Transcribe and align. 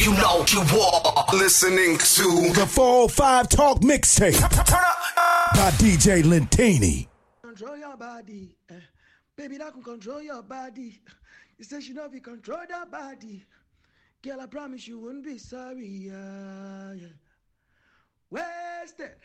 you 0.00 0.14
know 0.14 0.44
you 0.48 0.60
are 0.60 1.26
listening 1.34 1.98
to 1.98 2.52
the 2.58 2.66
405 2.66 3.48
Talk 3.50 3.80
Mixtape 3.80 4.40
by 4.40 5.70
DJ 5.72 6.22
Lentini. 6.22 7.06
Control 7.42 7.76
your 7.76 7.96
body. 7.98 8.56
Eh. 8.70 8.74
Baby, 9.36 9.58
that 9.58 9.74
can 9.74 9.82
control 9.82 10.22
your 10.22 10.42
body. 10.42 10.98
You 11.58 11.64
say 11.64 11.80
she 11.80 11.92
know 11.92 12.06
if 12.06 12.14
you 12.14 12.22
control 12.22 12.60
that 12.66 12.90
body. 12.90 13.44
Girl, 14.22 14.40
I 14.40 14.46
promise 14.46 14.88
you 14.88 14.98
wouldn't 14.98 15.24
be 15.24 15.36
sorry. 15.36 15.86
Yeah, 15.86 16.94
yeah. 16.94 17.08
Wasted. 18.30 19.16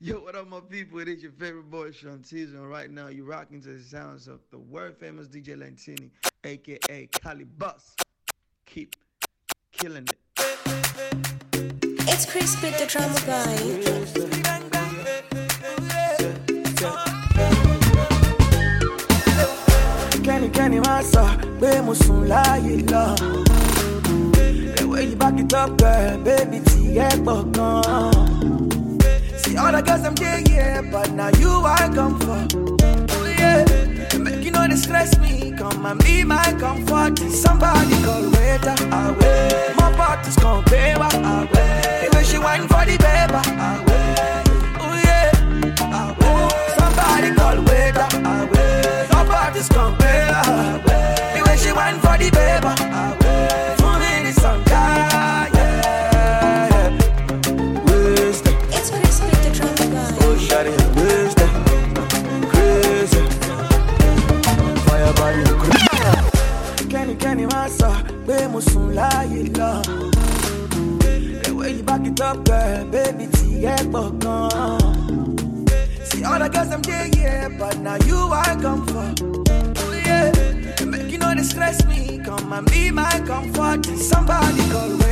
Yo, 0.00 0.16
what 0.16 0.34
up, 0.34 0.48
my 0.48 0.58
people? 0.58 0.98
It 0.98 1.08
is 1.08 1.22
your 1.22 1.32
favorite 1.32 1.70
boy, 1.70 1.90
Shantiz, 1.90 2.52
and 2.52 2.68
right 2.68 2.90
now 2.90 3.06
you're 3.06 3.26
rocking 3.26 3.62
to 3.62 3.78
the 3.78 3.84
sounds 3.84 4.26
of 4.26 4.40
the 4.50 4.58
world 4.58 4.96
famous 4.98 5.28
DJ 5.28 5.56
Lentini, 5.56 6.10
aka 6.42 7.06
Cali 7.12 7.44
Bus. 7.44 7.94
Keep 8.66 8.96
killing 9.76 10.04
it. 10.04 10.15
It's 12.08 12.26
with 12.62 12.78
the 12.78 12.86
drama 12.86 13.18
guy. 13.26 14.56
kẹ́nikẹ́ni 20.24 20.78
máa 20.86 21.02
sọ 21.12 21.24
pé 21.60 21.68
mo 21.86 21.92
sùn 22.02 22.20
láàyè 22.30 22.74
lọ. 22.92 23.04
The 24.76 24.84
way 24.90 25.04
you 25.10 25.16
back 25.22 25.38
it 25.42 25.52
up, 25.60 25.70
girl, 25.80 26.12
baby, 26.26 26.58
tí 26.68 26.80
ẹ 27.06 27.10
pọ̀ 27.26 27.38
gan. 27.56 28.14
See 29.40 29.56
all 29.62 29.72
the 29.76 29.80
girls 29.86 30.04
I'm 30.08 30.14
there, 30.22 30.82
but 30.92 31.08
now 31.18 31.30
you 31.40 31.52
I 31.78 31.82
come 31.96 32.14
for. 32.24 32.40
Yeah. 33.40 33.64
Make 34.24 34.40
you 34.44 34.50
know 34.54 34.64
they 34.70 34.78
stress 34.86 35.10
me, 35.22 35.32
come 35.58 35.86
and 35.90 35.98
be 36.04 36.14
my 36.32 36.48
comfort. 36.62 37.14
Somebody 37.42 37.96
call 38.06 38.24
waiter, 38.34 38.76
away. 39.00 39.74
My 39.78 39.88
party's 39.98 40.36
come. 40.44 40.65
Wine 42.56 42.68
for 42.68 42.86
the 42.86 42.96
paper, 42.96 43.15
and 82.56 82.70
be 82.70 82.90
my 82.90 83.20
comfort. 83.26 83.84
Somebody 83.98 84.68
call 84.70 85.05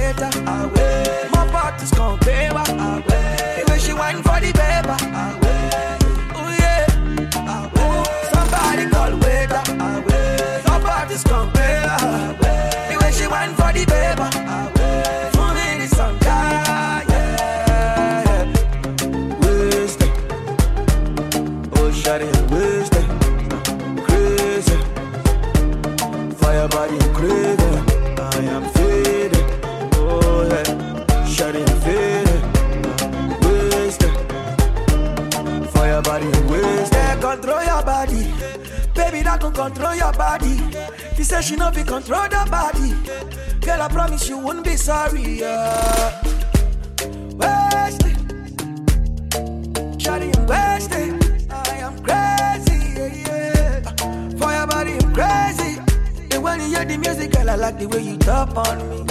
She 41.45 41.57
know 41.57 41.71
fi 41.71 41.83
control 41.83 42.23
the 42.23 42.49
body. 42.51 42.95
Girl, 43.61 43.83
I 43.83 43.89
promise 43.89 44.27
you 44.31 44.39
won't 44.39 44.65
be 44.65 44.77
sorry. 44.77 45.41
Yeah. 45.41 46.23
Wasted. 47.37 48.17
Shawty, 50.01 50.35
I'm 50.39 50.47
wasted. 50.47 51.53
I 51.53 51.77
am 51.85 51.99
crazy, 52.03 52.79
yeah, 52.97 53.29
yeah. 53.29 53.81
For 54.39 54.53
your 54.57 54.67
body, 54.67 54.95
I'm 54.95 55.13
crazy. 55.13 55.83
And 56.31 56.43
when 56.43 56.63
you 56.63 56.69
hear 56.69 56.87
the 56.87 56.97
music, 56.97 57.33
girl, 57.33 57.51
I 57.51 57.57
like 57.57 57.79
the 57.79 57.89
way 57.89 58.01
you 58.01 58.17
top 58.17 58.57
on 58.57 58.79
me. 58.89 59.05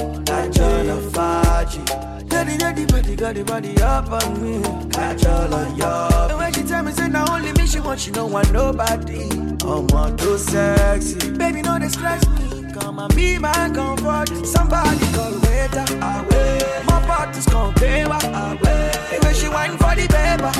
John 0.51 0.89
of 0.89 1.03
Faji. 1.13 1.85
Girl, 2.29 2.45
you 2.49 2.57
hear 2.57 2.87
body, 2.87 3.15
got 3.15 3.35
the 3.35 3.43
body 3.43 3.77
up 3.79 4.11
on 4.11 4.41
me. 4.41 4.89
Catch 4.89 5.27
all 5.27 5.53
of 5.53 5.77
y'all. 5.77 6.29
And 6.31 6.39
when 6.39 6.51
she 6.51 6.63
tell 6.63 6.81
me, 6.81 6.93
say, 6.93 7.09
now 7.09 7.31
only 7.31 7.53
me, 7.53 7.67
she 7.67 7.79
want, 7.79 7.99
she 7.99 8.09
don't 8.09 8.31
want 8.31 8.51
nobody. 8.51 9.42
I'm 9.65 9.89
on 9.91 10.17
too 10.17 10.37
sexy. 10.37 11.31
Baby, 11.31 11.61
no, 11.61 11.79
they 11.79 11.87
stress 11.87 12.27
me. 12.29 12.71
Come 12.73 12.99
and 12.99 13.15
be 13.15 13.37
my 13.37 13.69
comfort. 13.73 14.27
Somebody 14.45 14.99
call 15.13 15.33
waiter, 15.39 15.85
away. 16.01 16.59
My 16.87 17.01
party's 17.07 17.45
come 17.45 17.73
paper, 17.75 18.11
away. 18.11 18.91
The 19.11 19.19
way 19.23 19.33
she 19.33 19.47
wine 19.47 19.77
for 19.77 19.95
the 19.95 20.07
paper, 20.07 20.51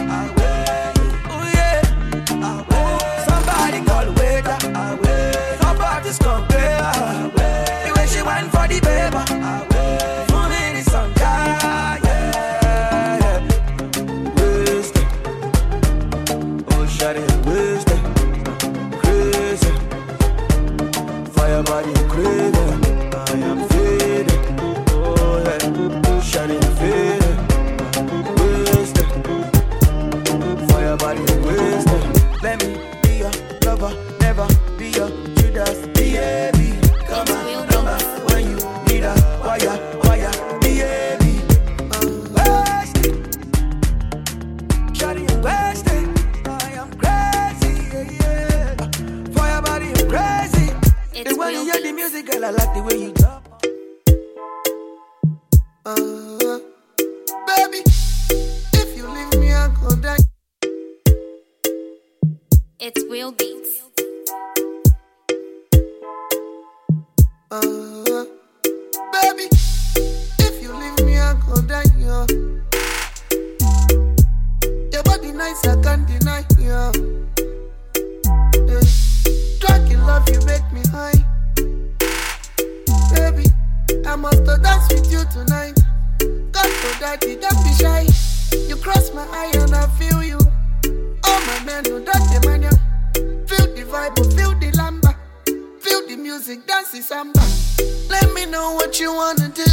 It's 62.85 63.01
Will 63.05 63.31
Beats. 63.31 63.81
Uh, 67.49 68.25
baby, 69.13 69.47
if 70.39 70.61
you 70.61 70.75
leave 70.75 71.05
me, 71.05 71.17
I'll 71.17 71.35
go 71.47 71.61
die. 71.61 71.85
Yeah. 71.97 72.27
Your 74.91 75.03
body 75.03 75.31
nice, 75.31 75.65
I 75.65 75.81
can't 75.81 76.05
deny. 76.05 76.43
Yeah. 76.59 76.91
Yeah. 78.67 78.81
Love, 80.05 80.27
you 80.27 80.41
make 80.45 80.69
me 80.73 80.81
high. 80.91 81.23
Baby, 83.15 83.45
I 84.05 84.17
must 84.17 84.43
dance 84.43 84.91
with 84.91 85.09
you 85.09 85.23
tonight. 85.31 85.79
God 86.51 86.69
for 86.69 86.99
daddy, 86.99 87.37
don't 87.37 87.63
be 87.63 87.73
shy. 87.75 88.05
You 88.67 88.75
cross 88.75 89.13
my 89.13 89.25
eye 89.31 89.53
and 89.55 89.73
I 89.73 89.87
feel 89.97 90.21
you. 90.21 90.52
My 91.47 91.59
men 91.65 91.85
who 91.85 92.03
don't 92.03 92.41
demand 92.41 92.63
you. 92.63 92.69
Feel 93.47 93.67
the 93.75 93.83
vibe, 93.83 94.13
oh, 94.19 94.29
feel 94.35 94.51
the 94.59 94.71
lamba. 94.77 95.15
Feel 95.81 96.07
the 96.07 96.15
music, 96.15 96.65
dance 96.65 96.91
the 96.91 97.01
samba. 97.01 97.41
Let 98.09 98.33
me 98.33 98.45
know 98.45 98.73
what 98.73 98.99
you 98.99 99.13
wanna 99.13 99.49
do. 99.49 99.63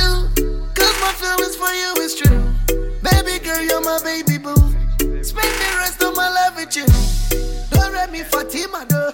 Cause 0.75 0.97
my 1.01 1.13
feelings 1.21 1.57
for 1.57 1.73
you 1.73 1.95
is 2.03 2.15
true. 2.17 2.43
Baby 3.03 3.45
girl, 3.45 3.63
you're 3.63 3.81
my 3.81 3.99
baby 4.03 4.39
boo. 4.39 4.55
Spend 5.23 5.53
the 5.63 5.77
rest 5.79 6.03
of 6.03 6.17
my 6.17 6.29
life 6.29 6.57
with 6.57 6.77
you. 6.77 6.87
Don't 7.71 7.93
let 7.93 8.11
me 8.11 8.23
Fatima 8.25 8.85
though. 8.89 9.13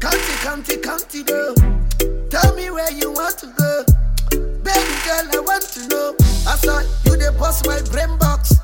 County, 0.00 0.34
county, 0.42 0.76
county 0.78 1.22
though. 1.22 1.54
Tell 2.30 2.54
me 2.54 2.70
where 2.70 2.90
you 2.92 3.12
want 3.12 3.38
to 3.38 3.46
go. 3.58 3.84
Baby, 4.30 4.94
girl, 5.04 5.26
I 5.32 5.40
want 5.44 5.62
to 5.74 5.88
know. 5.88 6.16
I 6.46 6.56
saw 6.56 6.80
you 7.04 7.16
they 7.16 7.30
bust 7.38 7.66
my 7.66 7.80
brain 7.90 8.16
box. 8.18 8.54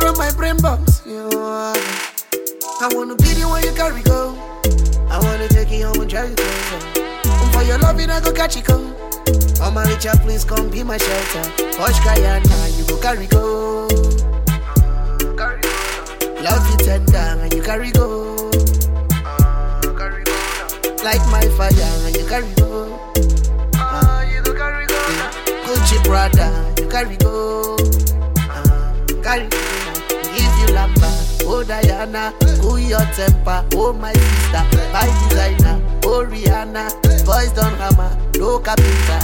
Destroy 0.00 0.16
my 0.16 0.32
brain 0.32 0.56
box. 0.62 1.02
You 1.04 1.28
I 1.30 2.88
wanna 2.94 3.14
be 3.16 3.34
the 3.36 3.44
one 3.46 3.62
you 3.62 3.72
carry 3.72 4.00
go. 4.02 4.32
I 5.10 5.18
wanna 5.20 5.46
take 5.48 5.70
you 5.70 5.84
home 5.86 6.00
and 6.00 6.08
drive 6.08 6.30
you 6.30 6.36
closer. 6.36 7.00
And 7.28 7.52
for 7.52 7.62
your 7.62 7.76
loving, 7.78 8.08
I 8.08 8.20
go 8.20 8.32
catch 8.32 8.56
you 8.56 8.62
go. 8.62 8.78
Oh 9.60 9.70
my 9.70 9.84
Richard, 9.84 10.18
please 10.20 10.42
come 10.42 10.70
be 10.70 10.82
my 10.82 10.96
shelter. 10.96 11.50
Posh 11.76 12.00
Guyana, 12.00 12.68
you 12.78 12.84
go 12.86 12.96
carry 12.98 13.26
go. 13.26 13.88
Uh, 14.48 15.58
Love 16.40 16.64
you 16.70 16.76
tender 16.78 17.18
and 17.18 17.52
you 17.52 17.62
carry 17.62 17.90
go. 17.90 18.48
Uh, 19.12 19.80
like 21.04 21.20
my 21.28 21.44
fire 21.58 21.70
and 22.06 22.16
you 22.16 22.24
carry 22.26 22.54
go. 22.54 22.98
Uh, 23.74 24.24
Gucci 25.66 26.02
brother, 26.04 26.48
you 26.80 26.88
carry 26.88 27.16
go. 27.18 27.76
Carry 29.22 29.46
go. 29.48 29.69
Give 31.60 31.84
you 31.84 31.92
lamba, 31.92 32.32
oh 32.32 32.32
Diana, 32.32 32.32
cool 32.60 32.78
your 32.78 33.00
temper, 33.14 33.64
oh 33.74 33.92
my 33.92 34.12
sister, 34.12 34.64
my 34.92 35.04
designer, 35.28 35.80
oh 36.04 36.24
Rihanna, 36.26 36.90
boys 37.26 37.52
don't 37.52 37.74
hammer, 37.76 38.16
no 38.38 38.58
carpenter. 38.58 39.20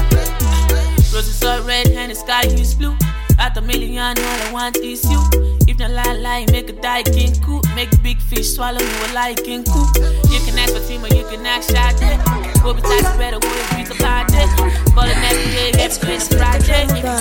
Roses 1.14 1.42
are 1.44 1.62
red 1.62 1.88
and 1.88 2.10
the 2.10 2.14
sky 2.14 2.42
is 2.46 2.74
blue. 2.74 2.94
At 3.38 3.56
a 3.56 3.60
million, 3.62 3.98
all 4.00 4.14
I 4.16 4.50
want 4.52 4.76
is 4.78 5.04
you. 5.10 5.20
If 5.68 5.78
not 5.78 5.90
lie, 5.90 6.14
lie, 6.14 6.46
make 6.50 6.68
a 6.70 6.72
die 6.72 7.02
king 7.04 7.34
cool. 7.42 7.60
Make 7.74 7.90
big 8.02 8.18
fish 8.18 8.54
swallow 8.54 8.78
me 8.78 9.10
a 9.10 9.14
like 9.14 9.42
king 9.44 9.64
cool. 9.64 9.86
You 10.30 10.40
can 10.44 10.58
ask 10.58 10.74
for 10.74 10.80
team 10.88 11.04
or 11.04 11.08
you 11.08 11.24
can 11.24 11.44
ask 11.46 11.70
shot 11.74 11.94
it. 12.00 12.62
We'll 12.64 12.74
be 12.74 12.80
tight, 12.82 13.02
better, 13.18 13.38
we'll 13.38 13.76
be 13.76 13.84
to 13.84 13.94
pot 14.02 14.30
it. 14.32 14.94
But 14.94 15.08
the 15.08 15.14
next 15.20 15.44
day, 15.54 15.68
It's 15.70 15.96
it's 15.96 15.98
been 15.98 16.06
Chris 16.08 16.30
a 16.32 16.34
with 16.34 16.38
the 16.38 16.44
project. 16.44 17.00
drama 17.02 17.18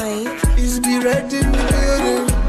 vibe. 0.55 0.83
Be 0.83 0.99
ready 1.05 1.37
in 1.37 1.51
the 1.51 2.25
building. 2.27 2.44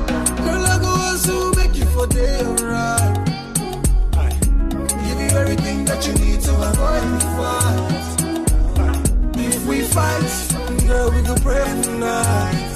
Day 2.08 2.40
alright. 2.44 3.26
Give 5.04 5.20
you 5.20 5.30
everything 5.38 5.84
that 5.84 6.06
you 6.06 6.12
need 6.14 6.40
to 6.40 6.52
avoid 6.54 7.04
the 7.14 7.20
fight. 7.36 7.92
If 9.38 9.66
we 9.66 9.82
fight, 9.82 10.24
girl, 10.86 11.10
we 11.10 11.22
can 11.22 11.38
pray 11.40 11.64
tonight. 11.82 12.72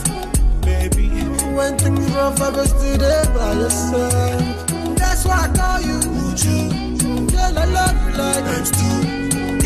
Baby, 0.63 1.09
when 1.57 1.79
things 1.79 2.11
rough, 2.13 2.41
I 2.41 2.51
go 2.55 2.65
stay 2.65 2.97
there 2.97 3.27
by 3.35 3.53
your 3.55 3.71
side. 3.71 4.97
That's 4.97 5.25
why 5.25 5.47
I 5.47 5.57
call 5.57 5.81
you. 5.81 5.99
Would 5.99 6.45
you? 6.45 7.27
Girl, 7.31 7.59
I 7.59 7.65
love 7.65 7.97
you 8.05 8.13
like 8.17 8.45
times 8.45 8.71
two. 8.71 8.99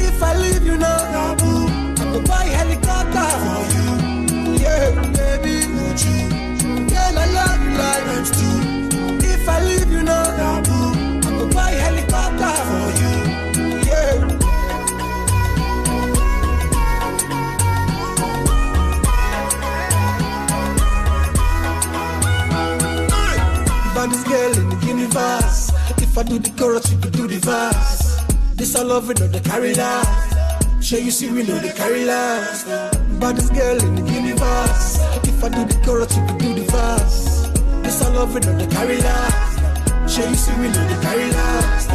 If 0.01 0.23
I 0.23 0.37
leave 0.39 0.65
you 0.65 0.77
now, 0.79 1.31
I 1.31 1.37
go 1.37 2.23
buy 2.27 2.45
a 2.45 2.49
helicopter 2.49 3.31
for 3.43 3.63
you. 3.75 3.89
Yeah, 4.63 4.91
baby, 5.13 5.67
would 5.75 6.01
you? 6.01 6.87
Girl, 6.89 7.19
I 7.19 7.27
love 7.39 7.61
you 7.65 7.73
like 7.79 8.05
times 8.05 8.31
two. 8.31 8.74
If 26.15 26.19
I 26.19 26.23
do 26.23 26.39
the 26.39 26.51
chorus, 26.51 26.93
you 26.93 26.99
could 26.99 27.13
do 27.13 27.27
the 27.27 27.39
verse. 27.39 28.23
This 28.55 28.77
I 28.77 28.85
love 28.85 29.11
it, 29.11 29.19
know 29.19 29.27
the 29.27 29.41
carry 29.41 29.75
last. 29.75 30.79
Sure 30.81 31.01
you 31.01 31.11
see 31.11 31.29
we 31.29 31.43
know 31.43 31.59
the 31.59 31.73
carry 31.73 32.05
last. 32.05 32.69
Baddest 33.19 33.53
girl 33.53 33.83
in 33.83 33.97
the 33.97 34.13
universe. 34.13 35.03
If 35.27 35.43
I 35.43 35.49
do 35.49 35.65
the 35.65 35.75
chorus, 35.85 36.17
you 36.17 36.25
could 36.25 36.39
do 36.39 36.55
the 36.55 36.71
verse. 36.71 37.51
This 37.83 38.01
I 38.01 38.15
love 38.15 38.37
it, 38.37 38.47
know 38.47 38.57
the 38.57 38.73
carry 38.73 38.99
last. 38.99 39.59
Sure 40.07 40.29
you 40.29 40.37
see 40.37 40.55
we 40.61 40.69
know 40.69 40.87
the 40.87 41.03
carry 41.03 41.29
last. 41.33 41.91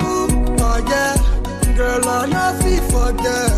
Ooh, 0.00 0.56
oh 0.64 0.78
yeah, 0.88 1.76
girl, 1.76 2.08
I 2.08 2.26
not 2.32 2.62
feel 2.62 2.82
forget 2.88 3.52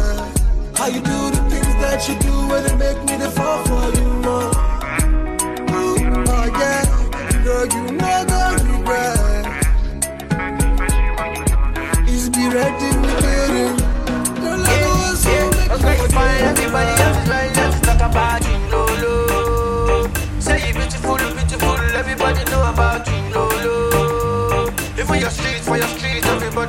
how 0.75 0.89
you 0.89 1.01
do 1.01 1.31
the 1.31 1.43
things 1.49 1.73
that 1.79 2.09
you 2.09 2.19
do 2.27 2.35
when 2.51 2.65
they 2.67 2.75
make 2.75 2.99
me 3.07 3.23
the 3.23 3.31
fall 3.31 3.63
for 3.71 3.87
you 3.97 4.02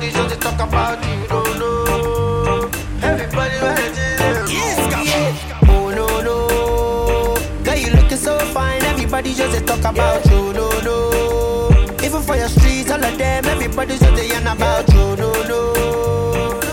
everybody 0.06 0.28
just 0.28 0.40
talk 0.40 0.68
about 0.68 1.04
you, 1.06 1.26
Lolo. 1.28 2.70
Everybody 3.02 3.56
ready? 3.56 4.52
Yes, 4.52 5.68
Oh 5.68 5.90
no 5.94 6.06
no, 6.20 7.64
girl 7.64 7.76
you 7.76 7.90
looking 7.92 8.16
so 8.18 8.38
fine. 8.52 8.82
Everybody 8.82 9.34
just 9.34 9.56
a 9.56 9.64
talk 9.64 9.80
about 9.80 10.24
you, 10.26 10.52
no 10.52 10.68
no. 10.80 11.96
Even 12.04 12.22
for 12.22 12.36
your 12.36 12.48
streets, 12.48 12.90
all 12.90 13.02
of 13.02 13.16
them, 13.18 13.44
everybody 13.46 13.98
just 13.98 14.18
a 14.20 14.26
yarn 14.26 14.46
about 14.46 14.88
you, 14.88 15.16
no 15.16 15.32
no. 15.48 15.72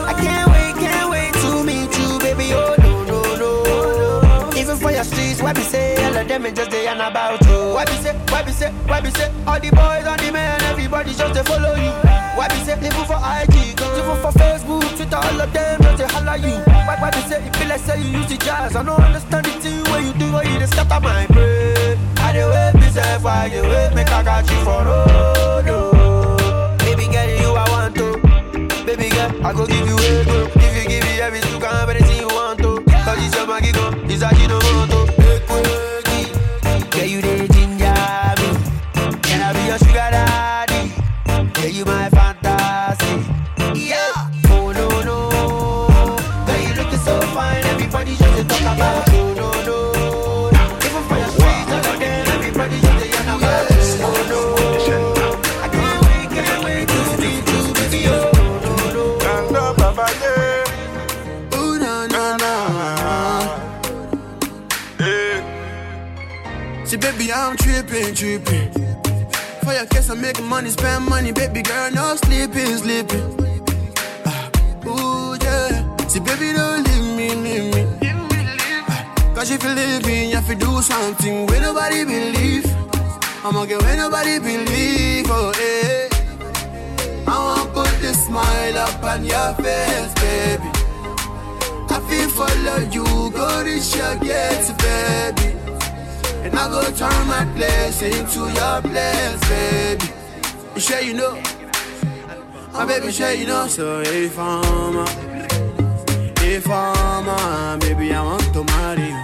I 0.06 0.14
can't 0.14 0.50
wait, 0.52 0.76
can't 0.84 1.10
wait 1.10 1.34
to 1.34 1.64
meet 1.64 1.98
you, 1.98 2.20
baby. 2.20 2.52
Oh 2.54 2.76
no 2.80 3.04
no 3.06 3.22
no. 3.38 4.58
Even 4.58 4.78
for 4.78 4.92
your 4.92 5.04
streets, 5.06 5.42
why 5.42 5.54
be 5.54 5.62
say 5.62 5.96
all 6.06 6.18
of 6.18 6.28
them 6.28 6.46
is 6.46 6.54
just 6.54 6.74
a 6.74 6.84
yarn 6.84 7.00
about 7.00 7.42
you? 7.46 7.74
Why 7.74 7.86
be 7.86 7.94
say, 7.94 8.14
why 8.30 8.42
be 8.44 8.52
say, 8.52 8.72
why 8.88 9.00
be 9.02 9.10
say 9.12 9.32
all 9.48 9.60
the 9.60 9.70
boys 9.72 10.06
and 10.06 10.20
the 10.20 10.32
men, 10.32 10.62
everybody 10.64 11.14
just 11.14 11.34
they 11.34 11.44
follow 11.44 11.76
you. 11.76 12.11
Why 12.42 12.48
be 12.48 12.56
say 12.66 12.74
even 12.74 13.06
for 13.06 13.22
IG, 13.22 13.54
even 13.78 14.18
for 14.18 14.32
Facebook, 14.34 14.82
Twitter, 14.98 15.16
all 15.16 15.42
of 15.42 15.54
them 15.54 15.80
just 15.84 15.98
they 16.00 16.08
holler 16.08 16.38
you. 16.38 16.58
Why, 16.66 16.98
why 17.00 17.12
be 17.12 17.22
say 17.30 17.38
it 17.46 17.56
feel 17.56 17.70
like 17.70 17.82
say 17.82 18.02
you 18.02 18.18
use 18.18 18.30
the 18.30 18.38
jazz? 18.38 18.76
I 18.76 18.82
don't 18.82 19.00
understand 19.00 19.46
the 19.46 19.52
thing 19.62 19.84
when 19.92 20.08
you 20.08 20.14
do 20.14 20.32
what 20.34 20.48
you 20.50 20.58
just 20.58 20.74
scatter 20.74 21.00
my 21.00 21.28
brain. 21.28 22.00
I 22.18 22.34
dey 22.34 22.44
wait 22.50 22.82
myself 22.82 23.24
while 23.24 23.48
you 23.48 23.62
wait, 23.62 23.94
make 23.94 24.10
I 24.12 24.24
got 24.24 24.50
you 24.50 24.58
for 24.66 24.82
road. 24.90 25.70
oh. 25.70 26.76
Baby 26.80 27.06
girl, 27.14 27.30
you 27.30 27.54
I 27.54 27.70
want 27.70 27.94
to. 28.02 28.18
Baby 28.90 29.10
girl, 29.14 29.46
I 29.46 29.54
go 29.54 29.68
give 29.68 29.86
you 29.86 29.94
a 29.94 30.26
go. 30.26 30.50
If 30.56 30.74
you 30.82 30.90
give 30.90 31.04
me 31.04 31.22
everything, 31.22 31.54
you 31.54 31.60
can 31.60 32.18
you 32.18 32.28
want 32.34 32.58
to. 32.66 32.82
Cause 33.06 33.22
it's 33.22 33.36
your 33.36 33.46
maggie 33.46 33.72
go, 33.72 33.94
oh, 33.94 34.06
it's 34.10 34.24
a 34.24 34.31
baby, 67.22 67.34
I'm 67.34 67.56
tripping, 67.58 68.16
tripping. 68.16 68.72
For 69.64 69.74
your 69.74 69.86
case, 69.88 70.10
I'm 70.10 70.22
making 70.22 70.48
money, 70.48 70.70
spend 70.70 71.06
money, 71.06 71.32
baby 71.32 71.62
girl, 71.62 71.92
no 71.92 72.16
sleeping, 72.16 72.78
sleeping. 72.78 73.38
Ah, 74.26 74.50
ooh, 74.86 75.38
yeah. 75.42 76.08
See, 76.08 76.20
baby, 76.20 76.54
don't 76.54 76.84
leave 76.88 77.16
me, 77.18 77.36
leave 77.36 77.74
me. 77.76 78.10
Ah, 78.90 79.34
Cause 79.36 79.52
if 79.52 79.64
you 79.64 79.70
leave 79.70 80.06
me, 80.06 80.30
you 80.30 80.36
have 80.36 80.48
to 80.48 80.56
do 80.56 80.82
something 80.82 81.46
where 81.48 81.62
nobody 81.62 82.06
believe. 82.06 82.66
I'ma 83.44 83.66
get 83.66 83.82
where 83.82 83.98
nobody 83.98 84.40
believe, 84.40 85.26
oh, 85.30 85.54
yeah. 85.60 86.08
I 87.28 87.38
wanna 87.38 87.72
put 87.72 88.02
this 88.02 88.26
smile 88.26 88.78
up 88.78 89.04
on 89.04 89.26
your 89.26 89.54
face, 89.56 90.14
baby. 90.16 90.70
I 91.94 92.00
feel 92.08 92.30
follow 92.30 92.80
you, 92.90 93.32
go 93.32 93.64
reach 93.64 93.96
your 93.96 94.16
gates, 94.18 94.72
baby. 94.72 95.61
And 96.44 96.56
I 96.58 96.68
go 96.70 96.82
turn 96.92 97.28
my 97.28 97.46
place 97.56 98.02
into 98.02 98.40
your 98.40 98.82
place, 98.82 99.42
baby. 99.50 100.06
You 100.76 100.82
sure 100.82 101.02
you 101.02 101.14
know? 101.14 101.42
My 102.74 102.86
baby, 102.86 103.12
sure 103.12 103.32
you 103.34 103.46
know. 103.46 103.68
So 103.68 104.02
if 104.02 104.40
I'm 104.40 104.98
a, 104.98 105.06
if 106.42 106.68
I'm 106.68 107.28
a, 107.28 107.78
baby, 107.80 108.14
I 108.14 108.24
want 108.24 108.54
to 108.54 108.64
marry 108.64 109.08
you. 109.10 109.24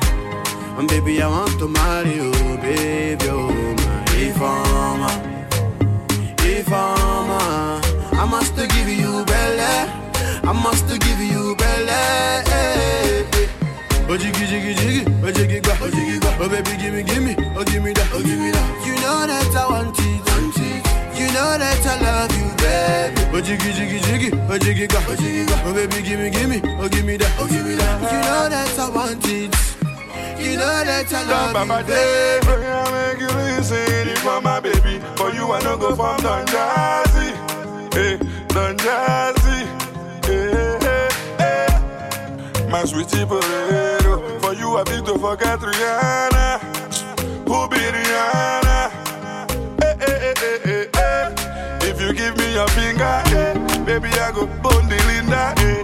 And 0.77 0.87
baby, 0.87 1.21
I 1.21 1.27
want 1.27 1.57
to 1.59 1.67
marry 1.67 2.13
you, 2.13 2.31
baby, 2.57 3.25
oh 3.29 3.49
my. 3.49 4.03
If 4.19 4.39
I'm 4.39 5.01
a, 5.01 5.13
if 6.45 6.71
I'm 6.71 7.29
a, 7.29 7.81
I 8.15 8.25
must 8.29 8.55
give 8.55 8.89
you 8.89 9.25
belly. 9.25 9.91
I 10.43 10.53
must 10.53 10.87
give 10.87 11.19
you 11.19 11.55
belly. 11.55 13.16
Oh 14.09 14.15
jiggy 14.15 14.45
jiggy 14.47 14.73
jiggy, 14.73 15.03
oh 15.23 15.31
jiggy 15.31 15.59
gba, 15.59 15.75
oh 15.81 15.89
jiggy 15.91 16.17
gba, 16.19 16.39
oh 16.39 16.47
baby 16.47 16.77
give 16.79 16.93
me 16.93 17.03
give 17.03 17.21
me, 17.21 17.35
oh 17.57 17.63
give 17.65 17.83
me 17.83 17.91
that, 17.91 18.07
oh 18.13 18.23
give 18.23 18.39
me 18.39 18.51
that. 18.51 18.67
You 18.87 18.95
know 19.03 19.27
that 19.27 19.51
I 19.51 19.67
want 19.67 19.99
it, 19.99 20.23
want 20.31 20.55
it. 20.63 21.19
You 21.19 21.27
know 21.35 21.57
that 21.59 21.83
I 21.83 21.95
love 21.99 22.31
you, 22.31 22.47
baby. 22.55 23.35
Oh 23.35 23.41
jiggy 23.41 23.73
jiggy 23.73 23.99
jiggy, 23.99 24.29
oh 24.47 24.57
jiggy 24.57 24.87
gba, 24.87 25.03
oh 25.11 25.15
jiggy 25.15 25.43
gba, 25.45 25.59
oh 25.67 25.73
baby 25.73 26.01
give 26.07 26.19
me 26.19 26.29
give 26.29 26.49
me, 26.49 26.61
oh 26.79 26.87
give 26.87 27.03
me 27.03 27.17
that, 27.17 27.31
oh 27.37 27.47
give 27.47 27.65
me 27.65 27.75
that. 27.75 28.01
You 28.07 28.19
know 28.23 28.47
that 28.47 28.79
I 28.79 28.89
want 28.89 29.25
it. 29.27 29.67
You 30.39 30.55
know 30.55 30.83
that 30.85 31.11
I 31.11 31.23
love 31.27 31.67
you, 31.67 31.85
baby. 31.87 32.65
I 32.65 33.11
make 33.11 33.19
you 33.19 33.27
listen, 33.27 34.07
you 34.07 34.15
for 34.17 34.39
my 34.39 34.59
baby. 34.61 35.03
For 35.17 35.29
you, 35.33 35.47
no 35.47 35.77
go 35.77 35.95
from 35.95 36.21
Don 36.21 36.45
Jazzy. 36.45 37.33
Hey, 37.93 38.13
eh, 38.13 38.17
Don 38.49 38.77
Jazzy. 38.77 39.67
Hey, 40.25 40.51
eh, 40.53 40.79
eh, 40.81 41.09
hey, 41.39 41.67
hey. 42.55 42.69
My 42.69 42.85
sweetie 42.85 43.25
potato. 43.25 43.96
For 44.47 44.53
you, 44.53 44.77
I 44.77 44.83
think 44.85 45.05
to 45.07 45.19
forget 45.19 45.59
Rihanna. 45.59 46.59
Who 47.49 47.67
be 47.67 47.83
Rihanna? 47.83 48.79
Hey, 49.83 49.95
hey, 49.99 50.17
hey, 50.23 50.33
hey, 50.39 50.57
hey, 50.63 50.87
hey. 50.95 51.89
If 51.89 51.99
you 51.99 52.13
give 52.13 52.37
me 52.37 52.53
your 52.53 52.69
finger, 52.69 53.21
hey, 53.27 53.59
baby, 53.83 54.07
I 54.07 54.31
go 54.31 54.47
bone 54.63 54.87
the 54.87 54.95
Linda. 55.05 55.53
Hey. 55.59 55.83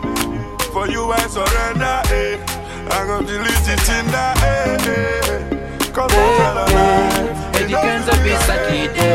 For 0.72 0.88
you, 0.88 1.12
I 1.12 1.28
surrender. 1.28 2.02
Hey. 2.08 2.40
I 2.88 3.06
go 3.06 3.20
delete 3.20 3.68
it 3.68 3.90
in 4.00 4.08
the 4.16 4.32
hey, 4.40 4.78
hey. 4.88 5.92
Cause 5.92 6.14
I'm 6.14 6.38
tell 6.40 6.58
alive. 6.64 7.36
Edikenza 7.60 8.16
bisakide 8.24 9.12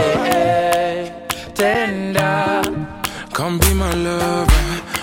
tender 1.54 2.62
Come 3.32 3.58
be 3.60 3.72
my 3.72 3.94
lover. 3.94 4.52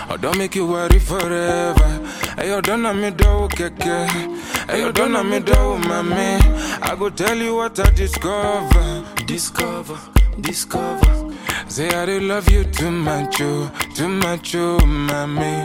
I 0.07 0.17
don't 0.17 0.37
make 0.37 0.53
you 0.53 0.67
worry 0.67 0.99
forever. 0.99 1.95
You 2.43 2.61
don't 2.61 2.81
know 2.83 2.93
me 2.93 3.11
do 3.11 3.47
keke. 3.49 4.77
You 4.77 4.91
don't 4.91 5.11
know 5.13 5.23
me 5.23 5.39
do 5.39 5.53
mami. 5.53 6.39
I 6.81 6.95
go 6.95 7.09
tell 7.09 7.37
you 7.37 7.55
what 7.55 7.79
I 7.79 7.89
discover. 7.91 9.05
Discover, 9.25 9.97
discover. 10.41 11.33
Say 11.67 11.89
I 11.89 12.05
do 12.05 12.19
love 12.19 12.49
you 12.49 12.63
too 12.65 12.91
much, 12.91 13.37
oh, 13.41 13.71
too 13.95 14.07
much, 14.07 14.55
oh, 14.55 14.77
mami. 14.79 15.63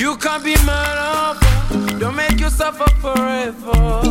You 0.00 0.16
can't 0.16 0.44
be 0.44 0.54
my 0.64 0.94
lover. 0.94 1.98
Don't 1.98 2.14
make 2.16 2.38
you 2.38 2.50
suffer 2.50 2.88
forever, 3.00 4.02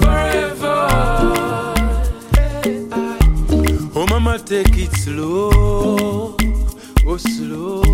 forever. 0.00 0.88
Oh 3.96 4.06
mama 4.10 4.38
take 4.40 4.76
it 4.76 4.92
slow 4.96 6.36
Oh 7.06 7.16
slow 7.16 7.84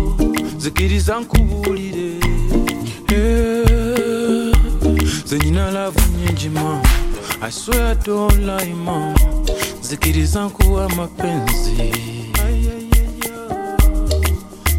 zikiriza 0.57 1.19
nkubulire 1.19 2.10
I 7.51 7.53
swear 7.53 7.91
I 7.91 7.93
don't 7.95 8.45
lie 8.45 8.73
ma 8.73 9.13
zikiriza 9.81 10.45
nkuwa 10.45 10.89
mapenzi. 10.89 11.93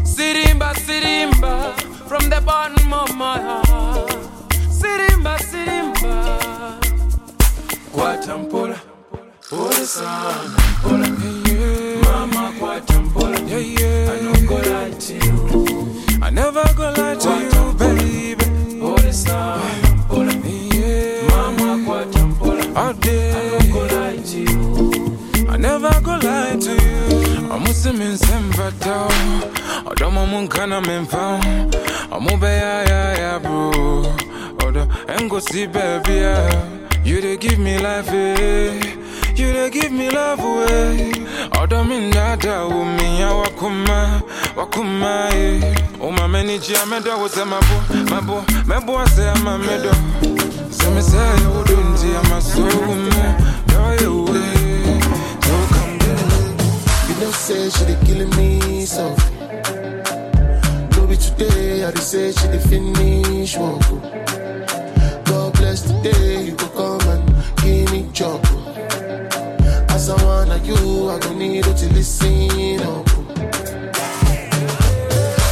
Sirimba 0.03 0.75
sirimba 0.75 1.73
from 2.07 2.29
the 2.29 2.41
bottom 2.41 2.93
of 2.93 3.15
my 3.15 3.37
heart. 3.41 4.17
Sirimba 4.69 5.39
sirimba. 5.39 6.39
Kwatampola 7.91 8.79
Pole 9.49 9.85
sana, 9.85 10.62
munkana 30.33 30.81
memfa. 30.81 31.39
Omube 32.11 32.47
ya 32.47 32.83
ya 32.83 33.13
ya 33.17 33.39
bro. 33.39 34.05
Odo 34.67 34.87
engo 35.19 35.39
si 35.41 35.67
baby 35.67 36.17
ya. 36.17 36.49
You 37.05 37.21
dey 37.21 37.37
give 37.37 37.59
me 37.59 37.77
life 37.77 38.09
eh. 38.11 38.73
You 39.35 39.53
dey 39.53 39.69
give 39.69 39.91
me 39.91 40.09
love 40.09 40.39
away. 40.39 41.11
Odo 41.61 41.83
mi 41.83 42.09
nada 42.09 42.65
wo 42.65 42.83
mi 42.85 43.19
ya 43.19 43.31
wakuma 43.33 44.21
wakuma 44.55 45.29
eh. 45.35 45.75
O 46.01 46.11
ma 46.11 46.27
meni 46.27 46.59
ji 46.59 46.75
amedo 46.75 47.17
wo 47.19 47.27
se 47.27 47.43
mabo 47.43 47.77
mabo 48.09 48.43
mebo 48.65 49.05
se 49.15 49.29
ama 49.29 49.57
medo. 49.57 49.91
Se 50.71 50.89
me 50.91 51.01
say 51.01 51.35
you 51.43 51.63
do 51.65 51.75
nti 51.77 52.09
ama 52.25 52.41
so 52.41 52.61
mo. 52.61 52.95
Do 53.67 54.03
you 54.03 54.23
way. 54.25 54.99
So 55.45 55.55
come 55.73 55.99
You 57.09 57.15
know, 57.19 57.31
say 57.31 57.69
she 57.69 57.85
dey 57.85 57.97
killing 58.05 58.29
me 58.37 58.85
softly. 58.85 59.42
Be 61.13 61.19
today, 61.19 61.83
I 61.85 61.91
dey 61.91 61.99
say 62.01 62.31
she 62.31 62.47
dey 62.47 62.57
finish 62.57 63.55
work. 63.55 63.83
oh. 63.91 63.99
God 65.25 65.53
bless 65.53 65.81
the 65.83 65.93
day 66.01 66.45
you 66.45 66.53
go 66.55 66.67
come 66.69 67.07
and 67.07 67.23
give 67.61 67.91
me 67.91 68.09
trouble. 68.11 68.41
Oh. 68.49 69.85
As 69.93 70.09
I 70.09 70.15
wanna 70.25 70.57
you, 70.65 71.09
I 71.11 71.19
gon' 71.19 71.37
need 71.37 71.57
you 71.67 71.73
to 71.81 71.93
listen 71.93 72.79
up. 72.81 73.05
oh. 73.09 73.21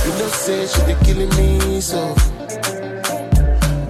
You 0.03 0.12
know, 0.18 0.30
say 0.44 0.65
she 0.65 0.82
dey 0.88 0.98
killing 1.06 1.30
me 1.38 1.80
softly. 1.80 2.58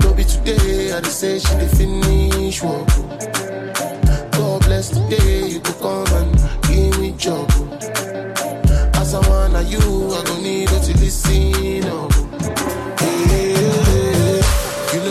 No 0.03 0.13
be 0.13 0.25
today, 0.25 0.91
I 0.91 0.99
dey 0.99 1.09
say 1.09 1.39
she 1.39 1.53
dey 1.55 1.67
finish 1.69 2.61
work. 2.61 2.85
oh. 2.89 4.29
God 4.33 4.61
bless 4.65 4.89
the 4.89 4.99
day 5.07 5.47
you 5.47 5.59
go 5.61 5.71
come 5.79 6.13
and 6.19 6.31
give 6.67 6.99
me 6.99 7.13
trouble. 7.17 7.47
Oh. 7.47 7.70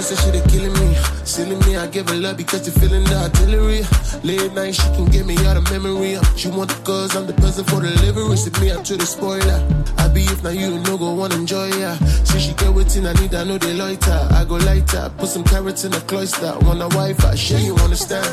Say 0.01 0.17
she 0.17 0.31
dey 0.33 0.43
killing 0.49 0.73
me, 0.81 0.95
silly 1.25 1.57
me. 1.67 1.77
I 1.77 1.87
give 1.87 2.09
her 2.09 2.15
love 2.17 2.37
because 2.39 2.65
they 2.65 2.73
feeling 2.81 3.05
the 3.05 3.17
artillery. 3.17 3.83
Late 4.25 4.53
night, 4.55 4.75
she 4.75 4.83
can 4.97 5.05
get 5.07 5.27
me 5.27 5.37
out 5.47 5.57
of 5.59 5.65
memory. 5.71 6.17
She 6.37 6.49
want 6.49 6.71
the 6.71 6.81
cause, 6.85 7.15
I'm 7.15 7.27
the 7.27 7.35
person 7.35 7.65
for 7.65 7.81
delivery. 7.81 8.37
Sit 8.37 8.59
me 8.61 8.71
out 8.73 8.85
to 8.87 8.97
the 8.97 9.05
spoiler. 9.07 9.61
I 9.99 10.09
be 10.09 10.23
if 10.25 10.43
now 10.43 10.51
you 10.51 10.79
no 10.81 10.97
go 10.97 11.13
wanna 11.13 11.35
enjoy 11.37 11.69
ya. 11.79 11.95
See 12.25 12.41
she 12.41 12.53
get 12.55 12.73
waiting, 12.73 13.07
I 13.07 13.13
need, 13.15 13.35
I 13.35 13.45
know 13.45 13.59
they 13.59 13.75
loiter. 13.75 14.29
I 14.33 14.45
go 14.49 14.57
lighter, 14.57 15.13
put 15.19 15.29
some 15.29 15.45
carrots 15.45 15.85
in 15.85 15.93
the 15.93 16.01
cloister. 16.01 16.55
Want 16.63 16.81
a 16.83 16.89
wife, 16.97 17.23
I 17.25 17.35
sure 17.35 17.59
you 17.61 17.77
understand. 17.77 18.27